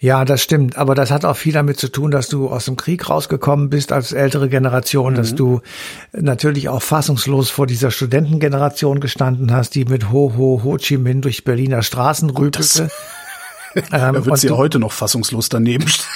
Ja, 0.00 0.24
das 0.24 0.42
stimmt. 0.42 0.76
Aber 0.76 0.94
das 0.94 1.10
hat 1.10 1.24
auch 1.24 1.36
viel 1.36 1.52
damit 1.52 1.78
zu 1.78 1.88
tun, 1.88 2.10
dass 2.10 2.28
du 2.28 2.48
aus 2.48 2.66
dem 2.66 2.76
Krieg 2.76 3.08
rausgekommen 3.08 3.68
bist 3.68 3.92
als 3.92 4.12
ältere 4.12 4.48
Generation, 4.48 5.12
mhm. 5.12 5.16
dass 5.16 5.34
du 5.34 5.60
natürlich 6.12 6.68
auch 6.68 6.82
fassungslos 6.82 7.50
vor 7.50 7.66
dieser 7.66 7.90
Studentengeneration 7.90 9.00
gestanden 9.00 9.52
hast, 9.52 9.74
die 9.74 9.84
mit 9.84 10.10
Ho 10.10 10.34
Ho 10.36 10.62
Ho 10.62 10.76
Chi 10.76 10.98
Minh 10.98 11.20
durch 11.20 11.44
Berliner 11.44 11.82
Straßen 11.82 12.30
rübelte. 12.30 12.90
da 13.90 14.24
wird 14.24 14.38
sie 14.38 14.48
ja 14.48 14.56
heute 14.56 14.78
noch 14.78 14.92
fassungslos 14.92 15.48
daneben 15.48 15.88
stehen. 15.88 16.06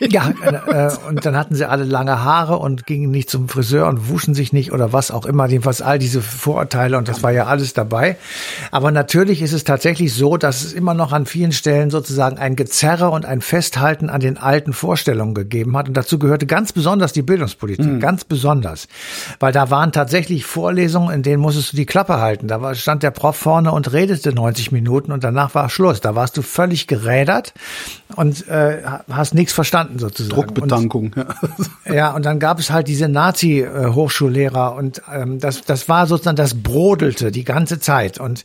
Ja, 0.00 0.30
äh, 0.40 0.90
und 1.08 1.24
dann 1.26 1.36
hatten 1.36 1.54
sie 1.54 1.68
alle 1.68 1.84
lange 1.84 2.22
Haare 2.22 2.58
und 2.58 2.86
gingen 2.86 3.10
nicht 3.10 3.30
zum 3.30 3.48
Friseur 3.48 3.88
und 3.88 4.08
wuschen 4.08 4.34
sich 4.34 4.52
nicht 4.52 4.72
oder 4.72 4.92
was 4.92 5.10
auch 5.10 5.26
immer. 5.26 5.46
Jedenfalls 5.48 5.82
all 5.82 5.98
diese 5.98 6.22
Vorurteile 6.22 6.98
und 6.98 7.08
das 7.08 7.22
war 7.22 7.32
ja 7.32 7.46
alles 7.46 7.74
dabei. 7.74 8.16
Aber 8.70 8.90
natürlich 8.90 9.42
ist 9.42 9.52
es 9.52 9.64
tatsächlich 9.64 10.14
so, 10.14 10.36
dass 10.36 10.64
es 10.64 10.72
immer 10.72 10.94
noch 10.94 11.12
an 11.12 11.26
vielen 11.26 11.52
Stellen 11.52 11.90
sozusagen 11.90 12.38
ein 12.38 12.56
Gezerre 12.56 13.10
und 13.10 13.26
ein 13.26 13.40
Festhalten 13.40 14.08
an 14.08 14.20
den 14.20 14.38
alten 14.38 14.72
Vorstellungen 14.72 15.34
gegeben 15.34 15.76
hat. 15.76 15.88
Und 15.88 15.96
dazu 15.96 16.18
gehörte 16.18 16.46
ganz 16.46 16.72
besonders 16.72 17.12
die 17.12 17.22
Bildungspolitik, 17.22 17.86
mhm. 17.86 18.00
ganz 18.00 18.24
besonders. 18.24 18.88
Weil 19.40 19.52
da 19.52 19.70
waren 19.70 19.92
tatsächlich 19.92 20.44
Vorlesungen, 20.44 21.12
in 21.12 21.22
denen 21.22 21.42
musstest 21.42 21.72
du 21.72 21.76
die 21.76 21.86
Klappe 21.86 22.20
halten. 22.20 22.48
Da 22.48 22.74
stand 22.74 23.02
der 23.02 23.10
Prof 23.10 23.36
vorne 23.36 23.72
und 23.72 23.92
redete 23.92 24.32
90 24.32 24.72
Minuten 24.72 25.12
und 25.12 25.24
danach 25.24 25.54
war 25.54 25.68
Schluss. 25.68 26.00
Da 26.00 26.14
warst 26.14 26.36
du 26.36 26.42
völlig 26.42 26.85
gerädert 26.86 27.54
und 28.14 28.46
äh, 28.48 28.82
hast 29.10 29.34
nichts 29.34 29.52
verstanden 29.52 29.98
sozusagen. 29.98 30.34
Druckbetankung. 30.34 31.14
Ja. 31.84 31.94
ja, 31.94 32.14
und 32.14 32.24
dann 32.24 32.38
gab 32.38 32.58
es 32.58 32.70
halt 32.70 32.88
diese 32.88 33.08
Nazi-Hochschullehrer 33.08 34.74
und 34.74 35.02
ähm, 35.12 35.38
das, 35.38 35.62
das 35.62 35.88
war 35.88 36.06
sozusagen, 36.06 36.36
das 36.36 36.62
brodelte 36.62 37.30
die 37.30 37.44
ganze 37.44 37.78
Zeit 37.78 38.18
und 38.18 38.44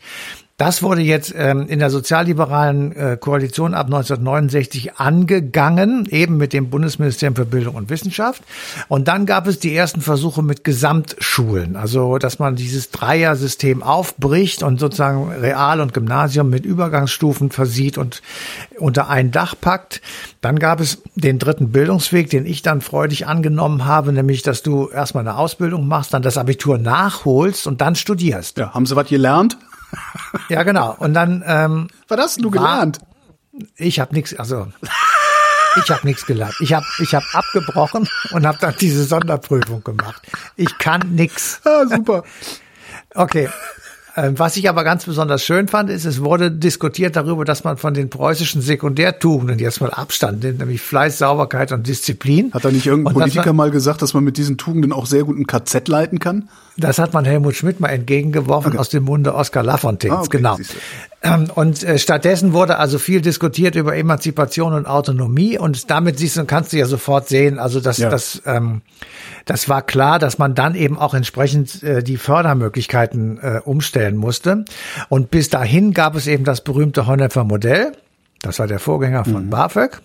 das 0.62 0.84
wurde 0.84 1.02
jetzt 1.02 1.34
ähm, 1.36 1.66
in 1.70 1.80
der 1.80 1.90
sozialliberalen 1.90 2.96
äh, 2.96 3.18
Koalition 3.20 3.74
ab 3.74 3.88
1969 3.88 4.94
angegangen, 4.94 6.06
eben 6.12 6.38
mit 6.38 6.54
dem 6.54 6.70
Bundesministerium 6.70 7.36
für 7.36 7.48
Bildung 7.48 7.74
und 7.74 7.90
Wissenschaft. 7.90 8.44
Und 8.88 9.08
dann 9.08 9.26
gab 9.26 9.48
es 9.48 9.58
die 9.58 9.76
ersten 9.76 10.02
Versuche 10.02 10.44
mit 10.44 10.64
Gesamtschulen, 10.64 11.76
also 11.76 12.20
dass 12.20 12.38
man 12.38 12.56
dieses 12.56 12.92
Dreier-System 12.92 13.82
aufbricht 13.82 14.62
und 14.62 14.80
sozusagen 14.80 15.32
Real- 15.32 15.82
und 15.82 15.96
Gymnasium 15.96 16.52
mit 16.52 16.64
Übergangsstufen 16.64 17.50
versieht 17.50 17.98
und 17.98 18.22
unter 18.78 19.10
ein 19.10 19.32
Dach 19.32 19.56
packt. 19.60 20.00
Dann 20.42 20.60
gab 20.60 20.80
es 20.80 21.02
den 21.16 21.40
dritten 21.40 21.72
Bildungsweg, 21.72 22.30
den 22.30 22.46
ich 22.46 22.62
dann 22.62 22.82
freudig 22.82 23.26
angenommen 23.26 23.86
habe, 23.86 24.14
nämlich, 24.14 24.44
dass 24.44 24.62
du 24.62 24.90
erstmal 24.90 25.28
eine 25.28 25.38
Ausbildung 25.38 25.88
machst, 25.88 26.14
dann 26.14 26.22
das 26.22 26.38
Abitur 26.38 26.78
nachholst 26.78 27.66
und 27.66 27.82
dann 27.82 27.96
studierst. 27.96 28.60
Ja, 28.60 28.76
haben 28.76 28.86
Sie 28.86 28.96
was 28.96 29.08
gelernt? 29.08 29.58
Ja, 30.50 30.64
genau. 30.64 30.96
Und 30.98 31.14
dann. 31.14 31.44
Ähm, 31.46 31.88
Was 32.08 32.20
hast 32.20 32.44
du 32.44 32.52
gelernt? 32.52 33.00
Ich 33.76 34.00
habe 34.00 34.14
nichts, 34.14 34.34
also 34.34 34.68
ich 35.84 35.90
habe 35.90 36.06
nichts 36.06 36.26
gelernt. 36.26 36.56
Ich 36.60 36.74
habe 36.74 36.86
ich 37.00 37.14
hab 37.14 37.24
abgebrochen 37.34 38.08
und 38.32 38.46
habe 38.46 38.58
dann 38.60 38.76
diese 38.80 39.04
Sonderprüfung 39.04 39.84
gemacht. 39.84 40.22
Ich 40.56 40.78
kann 40.78 41.02
nichts. 41.16 41.62
Ah, 41.66 41.86
super. 41.88 42.24
Okay. 43.14 43.50
Ähm, 44.18 44.38
was 44.38 44.58
ich 44.58 44.68
aber 44.68 44.84
ganz 44.84 45.06
besonders 45.06 45.44
schön 45.44 45.70
fand, 45.70 45.90
ist, 45.90 46.04
es 46.04 46.22
wurde 46.22 46.52
diskutiert 46.52 47.16
darüber, 47.16 47.46
dass 47.46 47.64
man 47.64 47.78
von 47.78 47.94
den 47.94 48.10
preußischen 48.10 48.62
Sekundärtugenden 48.62 49.58
jetzt 49.60 49.80
mal 49.80 49.90
Abstand 49.90 50.44
nimmt, 50.44 50.60
nämlich 50.60 50.82
Fleiß, 50.82 51.18
Sauberkeit 51.18 51.72
und 51.72 51.88
Disziplin. 51.88 52.54
Hat 52.54 52.66
da 52.66 52.72
nicht 52.72 52.86
irgendein 52.86 53.14
Politiker 53.14 53.54
mal 53.54 53.72
gesagt, 53.72 54.02
dass 54.02 54.14
man 54.14 54.26
mit 54.26 54.38
diesen 54.38 54.58
Tugenden 54.58 54.92
auch 54.92 55.06
sehr 55.06 55.24
gut 55.24 55.38
ein 55.38 55.48
KZ 55.48 55.88
leiten 55.88 56.20
kann? 56.20 56.50
Das 56.82 57.00
hat 57.00 57.14
man 57.14 57.26
Helmut 57.26 57.56
Schmidt 57.56 57.80
mal 57.80 57.90
entgegengeworfen 57.90 58.72
okay. 58.72 58.78
aus 58.78 58.90
dem 58.90 59.04
Munde 59.04 59.34
Oskar 59.34 59.64
Lafontaines, 59.64 60.18
ah, 60.18 60.22
okay, 60.22 60.38
genau. 60.38 60.58
Ähm, 61.24 61.50
und 61.54 61.84
äh, 61.84 62.00
stattdessen 62.00 62.54
wurde 62.54 62.78
also 62.78 62.98
viel 62.98 63.22
diskutiert 63.22 63.76
über 63.76 63.96
Emanzipation 63.96 64.74
und 64.74 64.88
Autonomie 64.88 65.58
und 65.58 65.90
damit 65.92 66.18
siehst 66.18 66.38
du, 66.38 66.46
kannst 66.46 66.74
du 66.74 66.78
ja 66.78 66.86
sofort 66.86 67.30
sehen, 67.30 67.60
also 67.60 67.80
dass 67.80 68.00
ja. 68.00 68.10
das, 68.10 68.42
ähm, 68.46 68.82
das 69.46 69.70
war 69.70 69.84
klar, 69.84 70.20
dass 70.20 70.38
man 70.38 70.56
dann 70.56 70.76
eben 70.76 70.98
auch 70.98 71.14
entsprechend 71.14 71.84
äh, 71.84 72.04
die 72.04 72.18
Fördermöglichkeiten 72.18 73.40
äh, 73.40 73.62
umstellen 73.64 74.18
musste. 74.18 74.66
Und 75.10 75.32
bis 75.32 75.50
dahin 75.50 75.94
gab 75.94 76.16
es 76.16 76.28
eben 76.28 76.44
das 76.44 76.62
berühmte 76.62 77.08
Honnefer 77.08 77.44
Modell. 77.44 77.92
Das 78.42 78.60
war 78.60 78.68
der 78.68 78.80
Vorgänger 78.80 79.24
von 79.24 79.46
mhm. 79.46 79.50
BAföG. 79.52 80.02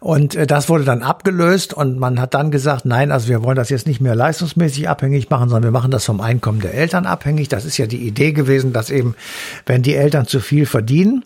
Und 0.00 0.34
äh, 0.34 0.46
das 0.46 0.68
wurde 0.68 0.84
dann 0.84 1.02
abgelöst 1.02 1.74
und 1.74 1.98
man 1.98 2.20
hat 2.20 2.34
dann 2.34 2.50
gesagt, 2.50 2.84
nein, 2.84 3.12
also 3.12 3.28
wir 3.28 3.42
wollen 3.42 3.56
das 3.56 3.70
jetzt 3.70 3.86
nicht 3.86 4.00
mehr 4.00 4.14
leistungsmäßig 4.14 4.88
abhängig 4.88 5.30
machen, 5.30 5.48
sondern 5.48 5.64
wir 5.64 5.78
machen 5.78 5.90
das 5.90 6.04
vom 6.04 6.20
Einkommen 6.20 6.60
der 6.60 6.74
Eltern 6.74 7.06
abhängig. 7.06 7.48
Das 7.48 7.64
ist 7.64 7.78
ja 7.78 7.86
die 7.86 8.06
Idee 8.06 8.32
gewesen, 8.32 8.72
dass 8.72 8.90
eben, 8.90 9.14
wenn 9.66 9.82
die 9.82 9.94
Eltern 9.94 10.26
zu 10.26 10.40
viel 10.40 10.66
verdienen, 10.66 11.24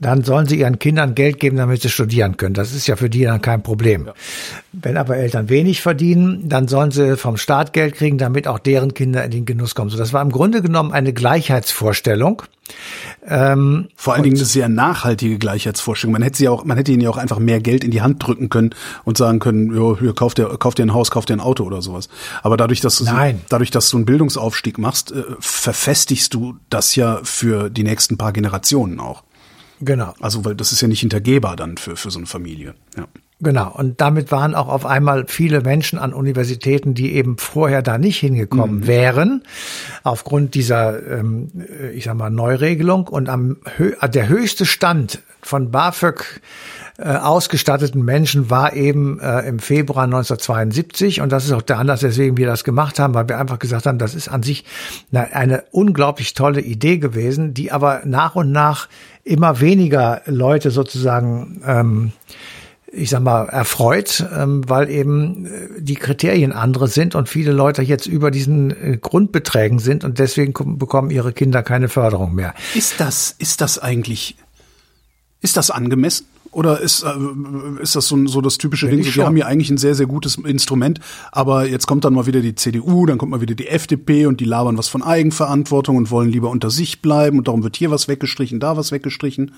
dann 0.00 0.22
sollen 0.22 0.46
sie 0.46 0.60
ihren 0.60 0.78
Kindern 0.78 1.14
Geld 1.14 1.40
geben, 1.40 1.56
damit 1.56 1.82
sie 1.82 1.88
studieren 1.88 2.36
können. 2.36 2.54
Das 2.54 2.72
ist 2.72 2.86
ja 2.86 2.94
für 2.94 3.10
die 3.10 3.24
dann 3.24 3.42
kein 3.42 3.62
Problem. 3.62 4.06
Ja. 4.06 4.14
Wenn 4.72 4.96
aber 4.96 5.16
Eltern 5.16 5.48
wenig 5.48 5.82
verdienen, 5.82 6.48
dann 6.48 6.68
sollen 6.68 6.92
sie 6.92 7.16
vom 7.16 7.36
Staat 7.36 7.72
Geld 7.72 7.96
kriegen, 7.96 8.16
damit 8.16 8.46
auch 8.46 8.60
deren 8.60 8.94
Kinder 8.94 9.24
in 9.24 9.32
den 9.32 9.44
Genuss 9.44 9.74
kommen. 9.74 9.90
So, 9.90 9.98
das 9.98 10.12
war 10.12 10.22
im 10.22 10.30
Grunde 10.30 10.62
genommen 10.62 10.92
eine 10.92 11.12
Gleichheitsvorstellung. 11.12 12.42
Ähm, 13.26 13.88
Vor 13.96 14.14
allen 14.14 14.22
Dingen 14.22 14.36
eine 14.36 14.44
sehr 14.44 14.68
nachhaltige 14.68 15.38
Gleichheitsvorstellung. 15.38 16.12
Man 16.12 16.22
hätte 16.22 16.36
sie 16.38 16.48
auch, 16.48 16.64
man 16.64 16.76
hätte 16.76 16.92
ihnen 16.92 17.00
ja 17.00 17.10
auch 17.10 17.16
einfach 17.16 17.38
mehr 17.38 17.60
Geld 17.60 17.82
in 17.82 17.90
die 17.90 18.02
Hand 18.02 18.24
drücken 18.24 18.50
können 18.50 18.74
und 19.04 19.18
sagen 19.18 19.40
können, 19.40 19.74
jo, 19.74 19.98
hier 19.98 20.14
kauft 20.14 20.38
dir, 20.38 20.46
kauft 20.58 20.78
dir 20.78 20.84
ein 20.84 20.94
Haus, 20.94 21.10
kauft 21.10 21.30
dir 21.30 21.34
ein 21.34 21.40
Auto 21.40 21.64
oder 21.64 21.82
sowas. 21.82 22.08
Aber 22.42 22.56
dadurch, 22.56 22.80
dass 22.80 22.98
du, 22.98 23.04
Nein. 23.04 23.40
dadurch, 23.48 23.70
dass 23.70 23.90
du 23.90 23.96
einen 23.96 24.06
Bildungsaufstieg 24.06 24.78
machst, 24.78 25.12
äh, 25.12 25.24
verfestigst 25.40 26.34
du 26.34 26.56
das 26.70 26.94
ja 26.94 27.20
für 27.24 27.68
die 27.70 27.82
nächsten 27.82 28.16
paar 28.16 28.32
Generationen 28.32 29.00
auch. 29.00 29.24
Genau. 29.80 30.14
Also, 30.20 30.44
weil 30.44 30.54
das 30.54 30.72
ist 30.72 30.80
ja 30.80 30.88
nicht 30.88 31.00
hintergehbar 31.00 31.56
dann 31.56 31.76
für, 31.76 31.96
für 31.96 32.10
so 32.10 32.18
eine 32.18 32.26
Familie. 32.26 32.74
Ja. 32.96 33.06
Genau. 33.40 33.70
Und 33.72 34.00
damit 34.00 34.32
waren 34.32 34.56
auch 34.56 34.66
auf 34.66 34.84
einmal 34.84 35.26
viele 35.28 35.60
Menschen 35.60 35.98
an 36.00 36.12
Universitäten, 36.12 36.94
die 36.94 37.12
eben 37.12 37.38
vorher 37.38 37.82
da 37.82 37.96
nicht 37.96 38.18
hingekommen 38.18 38.80
mhm. 38.80 38.86
wären, 38.88 39.42
aufgrund 40.02 40.54
dieser, 40.54 41.18
ähm, 41.18 41.52
ich 41.94 42.04
sag 42.04 42.16
mal, 42.16 42.30
Neuregelung. 42.30 43.06
Und 43.06 43.28
am 43.28 43.58
der 43.78 44.28
höchste 44.28 44.66
Stand 44.66 45.20
von 45.40 45.70
BAföG 45.70 46.40
äh, 47.00 47.10
ausgestatteten 47.10 48.04
Menschen 48.04 48.50
war 48.50 48.72
eben 48.72 49.20
äh, 49.20 49.42
im 49.42 49.60
Februar 49.60 50.02
1972 50.02 51.20
und 51.20 51.30
das 51.30 51.44
ist 51.44 51.52
auch 51.52 51.62
der 51.62 51.78
Anlass, 51.78 52.02
weswegen 52.02 52.36
wir 52.36 52.48
das 52.48 52.64
gemacht 52.64 52.98
haben, 52.98 53.14
weil 53.14 53.28
wir 53.28 53.38
einfach 53.38 53.60
gesagt 53.60 53.86
haben, 53.86 53.98
das 53.98 54.16
ist 54.16 54.26
an 54.26 54.42
sich 54.42 54.64
eine, 55.12 55.32
eine 55.32 55.64
unglaublich 55.70 56.34
tolle 56.34 56.60
Idee 56.60 56.98
gewesen, 56.98 57.54
die 57.54 57.70
aber 57.70 58.02
nach 58.04 58.34
und 58.34 58.50
nach 58.50 58.88
immer 59.22 59.60
weniger 59.60 60.22
Leute 60.26 60.72
sozusagen 60.72 61.62
ähm, 61.64 62.12
ich 62.90 63.10
sag 63.10 63.22
mal, 63.22 63.44
erfreut, 63.44 64.26
ähm, 64.34 64.68
weil 64.68 64.90
eben 64.90 65.46
äh, 65.46 65.50
die 65.78 65.94
Kriterien 65.94 66.52
andere 66.52 66.88
sind 66.88 67.14
und 67.14 67.28
viele 67.28 67.52
Leute 67.52 67.82
jetzt 67.82 68.06
über 68.06 68.32
diesen 68.32 68.70
äh, 68.70 68.98
Grundbeträgen 69.00 69.78
sind 69.78 70.02
und 70.02 70.18
deswegen 70.18 70.52
bekommen 70.78 71.10
ihre 71.10 71.32
Kinder 71.32 71.62
keine 71.62 71.88
Förderung 71.88 72.34
mehr. 72.34 72.54
Ist 72.74 72.98
das, 72.98 73.34
ist 73.38 73.60
das 73.60 73.78
eigentlich, 73.78 74.36
ist 75.42 75.56
das 75.56 75.70
angemessen? 75.70 76.26
Oder 76.50 76.80
ist, 76.80 77.02
äh, 77.02 77.82
ist 77.82 77.94
das 77.96 78.06
so, 78.06 78.26
so 78.26 78.40
das 78.40 78.58
typische 78.58 78.88
Ding? 78.88 79.02
So, 79.02 79.14
wir 79.14 79.26
haben 79.26 79.36
hier 79.36 79.46
eigentlich 79.46 79.70
ein 79.70 79.78
sehr, 79.78 79.94
sehr 79.94 80.06
gutes 80.06 80.36
Instrument, 80.36 81.00
aber 81.32 81.66
jetzt 81.66 81.86
kommt 81.86 82.04
dann 82.04 82.14
mal 82.14 82.26
wieder 82.26 82.40
die 82.40 82.54
CDU, 82.54 83.06
dann 83.06 83.18
kommt 83.18 83.30
mal 83.30 83.40
wieder 83.40 83.54
die 83.54 83.68
FDP 83.68 84.26
und 84.26 84.40
die 84.40 84.44
labern 84.44 84.78
was 84.78 84.88
von 84.88 85.02
Eigenverantwortung 85.02 85.96
und 85.96 86.10
wollen 86.10 86.30
lieber 86.30 86.50
unter 86.50 86.70
sich 86.70 87.02
bleiben 87.02 87.38
und 87.38 87.48
darum 87.48 87.62
wird 87.62 87.76
hier 87.76 87.90
was 87.90 88.08
weggestrichen, 88.08 88.60
da 88.60 88.76
was 88.76 88.92
weggestrichen. 88.92 89.52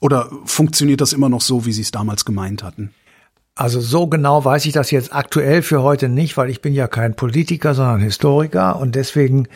Oder 0.00 0.30
funktioniert 0.44 1.00
das 1.00 1.12
immer 1.12 1.28
noch 1.28 1.40
so, 1.40 1.64
wie 1.66 1.72
sie 1.72 1.82
es 1.82 1.90
damals 1.90 2.24
gemeint 2.24 2.62
hatten? 2.62 2.90
Also 3.54 3.80
so 3.80 4.06
genau 4.06 4.46
weiß 4.46 4.64
ich 4.64 4.72
das 4.72 4.90
jetzt 4.90 5.14
aktuell 5.14 5.60
für 5.60 5.82
heute 5.82 6.08
nicht, 6.08 6.38
weil 6.38 6.48
ich 6.48 6.62
bin 6.62 6.72
ja 6.72 6.88
kein 6.88 7.14
Politiker, 7.14 7.74
sondern 7.74 8.00
Historiker 8.00 8.80
und 8.80 8.94
deswegen 8.94 9.46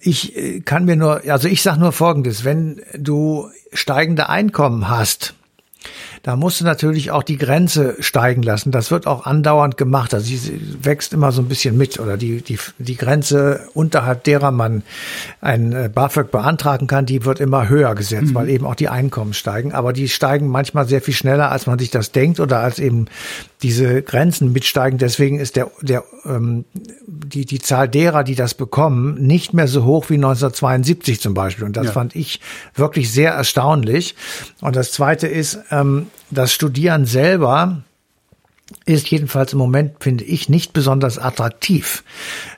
ich 0.00 0.36
äh, 0.36 0.60
kann 0.60 0.84
mir 0.84 0.96
nur 0.96 1.22
also 1.28 1.46
ich 1.46 1.62
sage 1.62 1.78
nur 1.78 1.92
folgendes, 1.92 2.44
wenn 2.44 2.82
du 2.98 3.48
steigende 3.72 4.28
Einkommen 4.28 4.88
hast, 4.88 5.34
da 6.28 6.36
musst 6.36 6.60
du 6.60 6.66
natürlich 6.66 7.10
auch 7.10 7.22
die 7.22 7.38
Grenze 7.38 7.96
steigen 8.00 8.42
lassen. 8.42 8.70
Das 8.70 8.90
wird 8.90 9.06
auch 9.06 9.24
andauernd 9.24 9.78
gemacht. 9.78 10.12
Also 10.12 10.26
sie 10.26 10.60
wächst 10.82 11.14
immer 11.14 11.32
so 11.32 11.40
ein 11.40 11.48
bisschen 11.48 11.78
mit 11.78 11.98
oder 11.98 12.18
die, 12.18 12.42
die, 12.42 12.58
die 12.76 12.96
Grenze, 12.98 13.66
unterhalb 13.72 14.24
derer 14.24 14.50
man 14.50 14.82
ein 15.40 15.72
äh, 15.72 15.88
BAföG 15.88 16.30
beantragen 16.30 16.86
kann, 16.86 17.06
die 17.06 17.24
wird 17.24 17.40
immer 17.40 17.70
höher 17.70 17.94
gesetzt, 17.94 18.32
mhm. 18.32 18.34
weil 18.34 18.50
eben 18.50 18.66
auch 18.66 18.74
die 18.74 18.90
Einkommen 18.90 19.32
steigen. 19.32 19.72
Aber 19.72 19.94
die 19.94 20.06
steigen 20.06 20.48
manchmal 20.48 20.86
sehr 20.86 21.00
viel 21.00 21.14
schneller, 21.14 21.50
als 21.50 21.66
man 21.66 21.78
sich 21.78 21.88
das 21.88 22.12
denkt 22.12 22.40
oder 22.40 22.58
als 22.58 22.78
eben 22.78 23.06
diese 23.62 24.02
Grenzen 24.02 24.52
mitsteigen. 24.52 24.98
Deswegen 24.98 25.40
ist 25.40 25.56
der, 25.56 25.70
der, 25.80 26.04
ähm, 26.26 26.66
die, 27.06 27.46
die 27.46 27.58
Zahl 27.58 27.88
derer, 27.88 28.22
die 28.22 28.34
das 28.34 28.52
bekommen, 28.52 29.14
nicht 29.14 29.54
mehr 29.54 29.66
so 29.66 29.84
hoch 29.84 30.10
wie 30.10 30.16
1972 30.16 31.22
zum 31.22 31.32
Beispiel. 31.32 31.64
Und 31.64 31.78
das 31.78 31.86
ja. 31.86 31.92
fand 31.92 32.14
ich 32.14 32.42
wirklich 32.74 33.10
sehr 33.10 33.32
erstaunlich. 33.32 34.14
Und 34.60 34.76
das 34.76 34.92
Zweite 34.92 35.26
ist, 35.26 35.60
ähm, 35.70 36.08
das 36.30 36.52
Studieren 36.52 37.06
selber 37.06 37.82
ist 38.84 39.08
jedenfalls 39.08 39.52
im 39.52 39.58
Moment, 39.58 39.92
finde 40.00 40.24
ich, 40.24 40.48
nicht 40.48 40.72
besonders 40.72 41.18
attraktiv. 41.18 42.04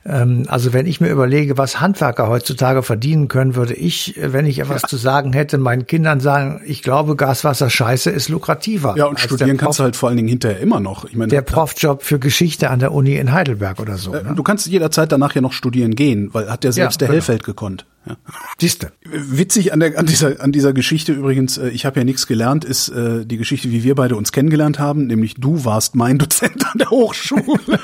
Ähm, 0.05 0.45
also 0.49 0.73
wenn 0.73 0.87
ich 0.87 1.01
mir 1.01 1.09
überlege, 1.09 1.57
was 1.57 1.81
Handwerker 1.81 2.29
heutzutage 2.29 2.83
verdienen 2.83 3.29
können, 3.29 3.55
würde 3.55 3.75
ich, 3.75 4.15
wenn 4.21 4.47
ich 4.47 4.59
etwas 4.59 4.83
ja. 4.83 4.89
zu 4.89 4.97
sagen 4.97 5.33
hätte, 5.33 5.59
meinen 5.59 5.87
Kindern 5.87 6.21
sagen, 6.21 6.63
ich 6.65 6.83
glaube, 6.83 7.15
Gaswasser 7.15 7.71
Scheiße 7.71 8.11
ist 8.11 8.29
lukrativer. 8.29 8.95
Ja, 8.97 9.07
und 9.07 9.21
studieren 9.21 9.57
kannst 9.57 9.79
du 9.79 9.85
halt 9.85 9.97
vor 9.97 10.09
allen 10.09 10.17
Dingen 10.17 10.29
hinterher 10.29 10.59
immer 10.59 10.81
noch. 10.81 11.05
Ich 11.05 11.15
meine, 11.15 11.29
der 11.29 11.43
Profjob 11.43 12.03
für 12.03 12.19
Geschichte 12.19 12.71
an 12.71 12.81
der 12.81 12.93
Uni 12.93 13.15
in 13.15 13.33
Heidelberg 13.33 13.79
oder 13.79 13.97
so. 13.97 14.13
Äh, 14.13 14.25
ne? 14.25 14.35
Du 14.35 14.43
kannst 14.43 14.67
jederzeit 14.67 15.13
danach 15.13 15.35
ja 15.35 15.41
noch 15.41 15.53
studieren 15.53 15.95
gehen, 15.95 16.31
weil 16.33 16.51
hat 16.51 16.65
der 16.65 16.73
selbst 16.73 16.97
ja, 16.97 17.07
der 17.07 17.09
genau. 17.09 17.15
Hellfeld 17.17 17.45
gekonnt. 17.45 17.87
Ja. 18.07 18.17
Siehste. 18.59 18.93
Witzig 19.05 19.73
an, 19.73 19.81
der, 19.81 19.99
an, 19.99 20.07
dieser, 20.07 20.41
an 20.41 20.53
dieser 20.53 20.73
Geschichte 20.73 21.13
übrigens, 21.13 21.59
äh, 21.59 21.69
ich 21.69 21.85
habe 21.85 22.01
ja 22.01 22.05
nichts 22.05 22.27
gelernt, 22.27 22.65
ist 22.65 22.89
äh, 22.89 23.27
die 23.27 23.37
Geschichte, 23.37 23.71
wie 23.71 23.85
wir 23.85 23.95
beide 23.95 24.17
uns 24.17 24.33
kennengelernt 24.33 24.79
haben, 24.79 25.07
nämlich 25.07 25.35
du 25.35 25.65
warst 25.65 25.95
mein 25.95 26.19
Dozent 26.19 26.65
an 26.67 26.79
der 26.79 26.91
Hochschule. 26.91 27.61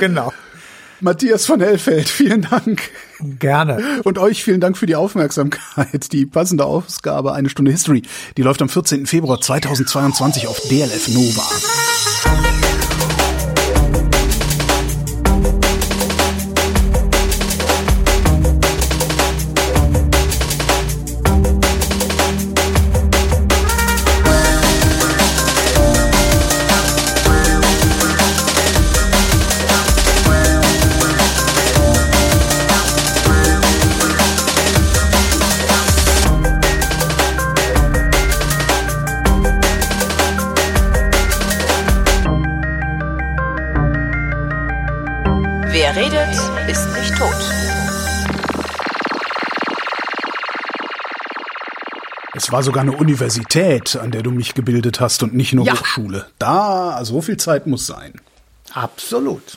Genau. 0.00 0.32
Matthias 1.00 1.46
von 1.46 1.60
Hellfeld, 1.60 2.08
vielen 2.08 2.42
Dank. 2.42 2.90
Gerne. 3.38 4.02
Und 4.04 4.18
euch 4.18 4.44
vielen 4.44 4.60
Dank 4.60 4.76
für 4.76 4.86
die 4.86 4.96
Aufmerksamkeit. 4.96 6.12
Die 6.12 6.26
passende 6.26 6.64
Ausgabe 6.64 7.32
Eine 7.32 7.48
Stunde 7.48 7.70
History, 7.70 8.02
die 8.36 8.42
läuft 8.42 8.62
am 8.62 8.68
14. 8.68 9.06
Februar 9.06 9.40
2022 9.40 10.46
auf 10.46 10.60
DLF 10.68 11.08
Nova. 11.08 11.42
Es 52.52 52.54
war 52.54 52.62
sogar 52.64 52.82
eine 52.82 52.94
Universität, 52.94 53.96
an 53.96 54.10
der 54.10 54.22
du 54.22 54.30
mich 54.30 54.52
gebildet 54.52 55.00
hast 55.00 55.22
und 55.22 55.32
nicht 55.32 55.54
nur 55.54 55.64
Ja. 55.64 55.72
Hochschule. 55.72 56.26
Da, 56.38 57.02
so 57.02 57.22
viel 57.22 57.38
Zeit 57.38 57.66
muss 57.66 57.86
sein. 57.86 58.12
Absolut. 58.74 59.56